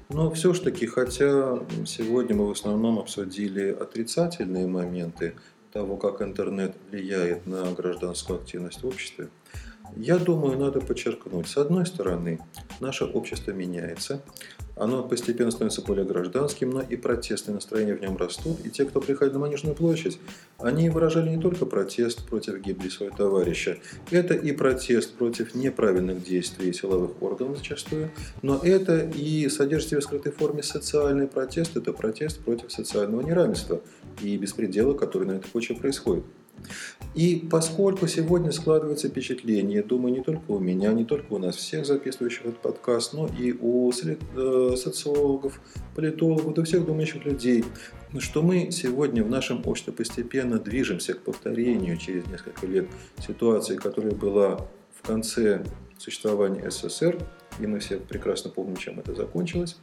Но 0.09 0.29
все-таки, 0.31 0.85
хотя 0.85 1.63
сегодня 1.85 2.35
мы 2.35 2.47
в 2.47 2.51
основном 2.51 2.99
обсудили 2.99 3.69
отрицательные 3.69 4.67
моменты 4.67 5.35
того, 5.71 5.95
как 5.95 6.21
интернет 6.21 6.75
влияет 6.91 7.47
на 7.47 7.71
гражданскую 7.71 8.39
активность 8.39 8.83
в 8.83 8.87
обществе, 8.87 9.29
я 9.95 10.17
думаю, 10.17 10.57
надо 10.57 10.81
подчеркнуть, 10.81 11.47
с 11.47 11.57
одной 11.57 11.85
стороны, 11.85 12.39
наше 12.79 13.05
общество 13.05 13.51
меняется, 13.51 14.21
оно 14.75 15.03
постепенно 15.03 15.51
становится 15.51 15.83
более 15.83 16.05
гражданским, 16.05 16.71
но 16.71 16.81
и 16.81 16.95
протестные 16.95 17.55
настроения 17.55 17.93
в 17.93 18.01
нем 18.01 18.17
растут. 18.17 18.57
И 18.65 18.69
те, 18.69 18.85
кто 18.85 18.99
приходит 18.99 19.33
на 19.33 19.39
Манежную 19.39 19.75
площадь, 19.75 20.19
они 20.57 20.89
выражали 20.89 21.29
не 21.29 21.41
только 21.41 21.65
протест 21.65 22.27
против 22.27 22.59
гибели 22.59 22.89
своего 22.89 23.15
товарища, 23.15 23.77
это 24.09 24.33
и 24.33 24.51
протест 24.51 25.13
против 25.13 25.53
неправильных 25.53 26.23
действий 26.23 26.73
силовых 26.73 27.21
органов 27.21 27.57
зачастую, 27.57 28.09
но 28.41 28.59
это 28.63 28.99
и 28.99 29.47
содержит 29.49 29.91
в 29.91 30.01
скрытой 30.01 30.31
форме 30.31 30.63
социальный 30.63 31.27
протест, 31.27 31.77
это 31.77 31.93
протест 31.93 32.39
против 32.39 32.71
социального 32.71 33.21
неравенства 33.21 33.81
и 34.21 34.37
беспредела, 34.37 34.93
который 34.93 35.27
на 35.27 35.33
этой 35.33 35.49
почве 35.49 35.75
происходит. 35.75 36.23
И 37.15 37.47
поскольку 37.49 38.07
сегодня 38.07 38.51
складывается 38.51 39.07
впечатление, 39.07 39.83
думаю, 39.83 40.15
не 40.15 40.23
только 40.23 40.51
у 40.51 40.59
меня, 40.59 40.91
не 40.93 41.05
только 41.05 41.33
у 41.33 41.37
нас 41.37 41.55
всех 41.55 41.85
записывающих 41.85 42.45
этот 42.45 42.59
подкаст, 42.59 43.13
но 43.13 43.27
и 43.27 43.53
у 43.53 43.91
э, 43.91 44.75
социологов, 44.75 45.61
политологов, 45.95 46.57
у 46.57 46.63
всех 46.63 46.85
думающих 46.85 47.23
людей, 47.25 47.65
что 48.17 48.41
мы 48.41 48.71
сегодня 48.71 49.23
в 49.23 49.29
нашем 49.29 49.61
обществе 49.65 49.93
постепенно 49.93 50.57
движемся 50.57 51.13
к 51.13 51.19
повторению 51.19 51.97
через 51.97 52.25
несколько 52.27 52.65
лет 52.65 52.87
ситуации, 53.19 53.75
которая 53.75 54.13
была 54.13 54.67
в 54.99 55.05
конце 55.05 55.63
существования 55.99 56.69
СССР, 56.71 57.19
и 57.59 57.67
мы 57.67 57.79
все 57.79 57.97
прекрасно 57.97 58.49
помним, 58.49 58.77
чем 58.77 58.99
это 58.99 59.13
закончилось. 59.13 59.77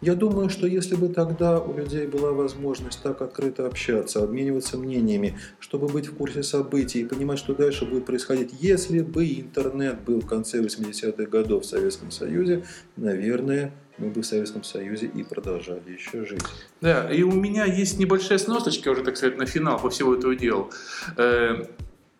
Я 0.00 0.14
думаю, 0.14 0.48
что 0.48 0.66
если 0.66 0.94
бы 0.94 1.08
тогда 1.08 1.60
у 1.60 1.76
людей 1.76 2.06
была 2.06 2.32
возможность 2.32 3.02
так 3.02 3.22
открыто 3.22 3.66
общаться, 3.66 4.22
обмениваться 4.22 4.76
мнениями, 4.76 5.38
чтобы 5.58 5.88
быть 5.88 6.06
в 6.06 6.16
курсе 6.16 6.42
событий 6.42 7.00
и 7.00 7.04
понимать, 7.04 7.38
что 7.38 7.54
дальше 7.54 7.86
будет 7.86 8.06
происходить, 8.06 8.50
если 8.60 9.00
бы 9.00 9.26
интернет 9.26 10.00
был 10.02 10.20
в 10.20 10.26
конце 10.26 10.60
80-х 10.60 11.24
годов 11.24 11.64
в 11.64 11.66
Советском 11.66 12.10
Союзе, 12.10 12.64
наверное, 12.96 13.72
мы 13.98 14.08
бы 14.08 14.22
в 14.22 14.26
Советском 14.26 14.64
Союзе 14.64 15.06
и 15.06 15.22
продолжали 15.22 15.92
еще 15.92 16.24
жить. 16.24 16.42
Да, 16.80 17.10
и 17.12 17.22
у 17.22 17.32
меня 17.32 17.64
есть 17.64 17.98
небольшая 17.98 18.38
сносочка 18.38 18.88
уже, 18.88 19.04
так 19.04 19.16
сказать, 19.16 19.38
на 19.38 19.46
финал 19.46 19.78
по 19.78 19.88
всего 19.90 20.14
этого 20.14 20.34
дела. 20.34 20.68
Э, 21.16 21.66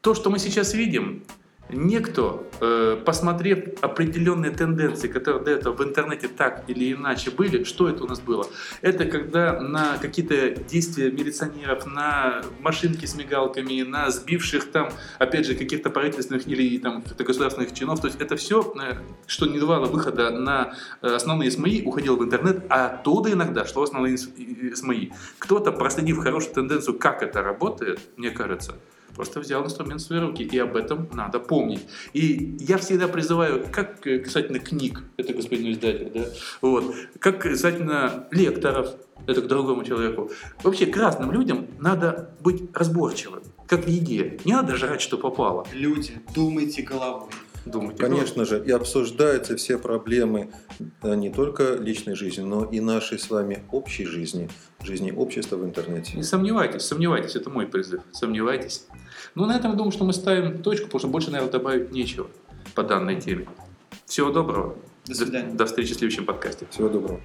то, 0.00 0.14
что 0.14 0.30
мы 0.30 0.38
сейчас 0.38 0.74
видим, 0.74 1.24
Некто, 1.74 2.44
э, 2.60 2.96
посмотрев 3.04 3.82
определенные 3.82 4.52
тенденции, 4.52 5.08
которые 5.08 5.44
до 5.44 5.50
этого 5.50 5.74
в 5.74 5.82
интернете 5.82 6.28
так 6.28 6.64
или 6.68 6.92
иначе 6.92 7.30
были, 7.30 7.64
что 7.64 7.88
это 7.88 8.04
у 8.04 8.06
нас 8.06 8.20
было? 8.20 8.46
Это 8.80 9.06
когда 9.06 9.60
на 9.60 9.98
какие-то 9.98 10.50
действия 10.50 11.10
милиционеров, 11.10 11.86
на 11.86 12.42
машинки 12.60 13.06
с 13.06 13.16
мигалками, 13.16 13.82
на 13.82 14.10
сбивших 14.10 14.70
там, 14.70 14.90
опять 15.18 15.46
же, 15.46 15.54
каких-то 15.54 15.90
правительственных 15.90 16.46
или 16.46 16.78
там 16.78 17.02
государственных 17.18 17.74
чинов, 17.74 18.00
то 18.00 18.06
есть 18.06 18.20
это 18.20 18.36
все, 18.36 18.72
э, 18.80 18.94
что 19.26 19.46
не 19.46 19.58
давало 19.58 19.86
выхода 19.86 20.30
на 20.30 20.74
э, 21.02 21.08
основные 21.08 21.50
СМИ, 21.50 21.82
уходило 21.84 22.16
в 22.16 22.22
интернет, 22.22 22.64
а 22.68 22.86
оттуда 22.86 23.32
иногда 23.32 23.64
шло 23.64 23.82
основные 23.82 24.16
СМИ. 24.16 25.12
Кто-то, 25.38 25.72
проследив 25.72 26.18
хорошую 26.18 26.54
тенденцию, 26.54 26.98
как 26.98 27.22
это 27.22 27.42
работает, 27.42 27.98
мне 28.16 28.30
кажется, 28.30 28.76
просто 29.14 29.40
взял 29.40 29.64
инструмент 29.64 30.00
в 30.00 30.04
свои 30.04 30.20
руки, 30.20 30.42
и 30.42 30.58
об 30.58 30.76
этом 30.76 31.08
надо 31.12 31.38
помнить. 31.38 31.86
И 32.12 32.56
я 32.60 32.78
всегда 32.78 33.08
призываю, 33.08 33.64
как 33.70 34.00
касательно 34.00 34.58
книг, 34.58 35.02
это 35.16 35.32
господин 35.32 35.72
издатель, 35.72 36.10
да, 36.14 36.24
вот, 36.60 36.94
как 37.18 37.40
касательно 37.40 38.26
лекторов, 38.30 38.94
это 39.26 39.40
к 39.40 39.46
другому 39.46 39.84
человеку, 39.84 40.30
вообще 40.62 40.86
к 40.86 40.96
разным 40.96 41.32
людям 41.32 41.66
надо 41.78 42.30
быть 42.40 42.62
разборчивым, 42.74 43.42
как 43.66 43.84
в 43.84 43.88
еде. 43.88 44.38
Не 44.44 44.52
надо 44.52 44.76
жрать, 44.76 45.00
что 45.00 45.16
попало. 45.16 45.66
Люди, 45.72 46.12
думайте 46.34 46.82
головой. 46.82 47.30
Думайте, 47.64 48.02
Конечно 48.02 48.44
же, 48.44 48.62
и 48.62 48.70
обсуждаются 48.70 49.56
все 49.56 49.78
проблемы 49.78 50.52
э, 51.02 51.14
не 51.14 51.30
только 51.30 51.74
личной 51.74 52.14
жизни, 52.14 52.42
но 52.42 52.64
и 52.64 52.80
нашей 52.80 53.18
с 53.18 53.30
вами 53.30 53.64
общей 53.72 54.04
жизни, 54.04 54.50
жизни 54.82 55.10
общества 55.10 55.56
в 55.56 55.64
интернете. 55.64 56.16
Не 56.16 56.22
сомневайтесь, 56.22 56.82
сомневайтесь, 56.82 57.36
это 57.36 57.48
мой 57.48 57.66
призыв, 57.66 58.02
сомневайтесь. 58.12 58.86
Ну, 59.34 59.46
на 59.46 59.56
этом 59.56 59.72
я 59.72 59.76
думаю, 59.76 59.92
что 59.92 60.04
мы 60.04 60.12
ставим 60.12 60.62
точку, 60.62 60.86
потому 60.86 60.98
что 60.98 61.08
больше, 61.08 61.30
наверное, 61.30 61.52
добавить 61.52 61.90
нечего 61.90 62.28
по 62.74 62.82
данной 62.82 63.20
теме. 63.20 63.48
Всего 64.06 64.30
доброго. 64.30 64.76
До 65.06 65.14
свидания. 65.14 65.52
До, 65.52 65.66
встречи 65.66 65.94
в 65.94 65.98
следующем 65.98 66.24
подкасте. 66.24 66.66
Всего 66.70 66.88
доброго. 66.88 67.20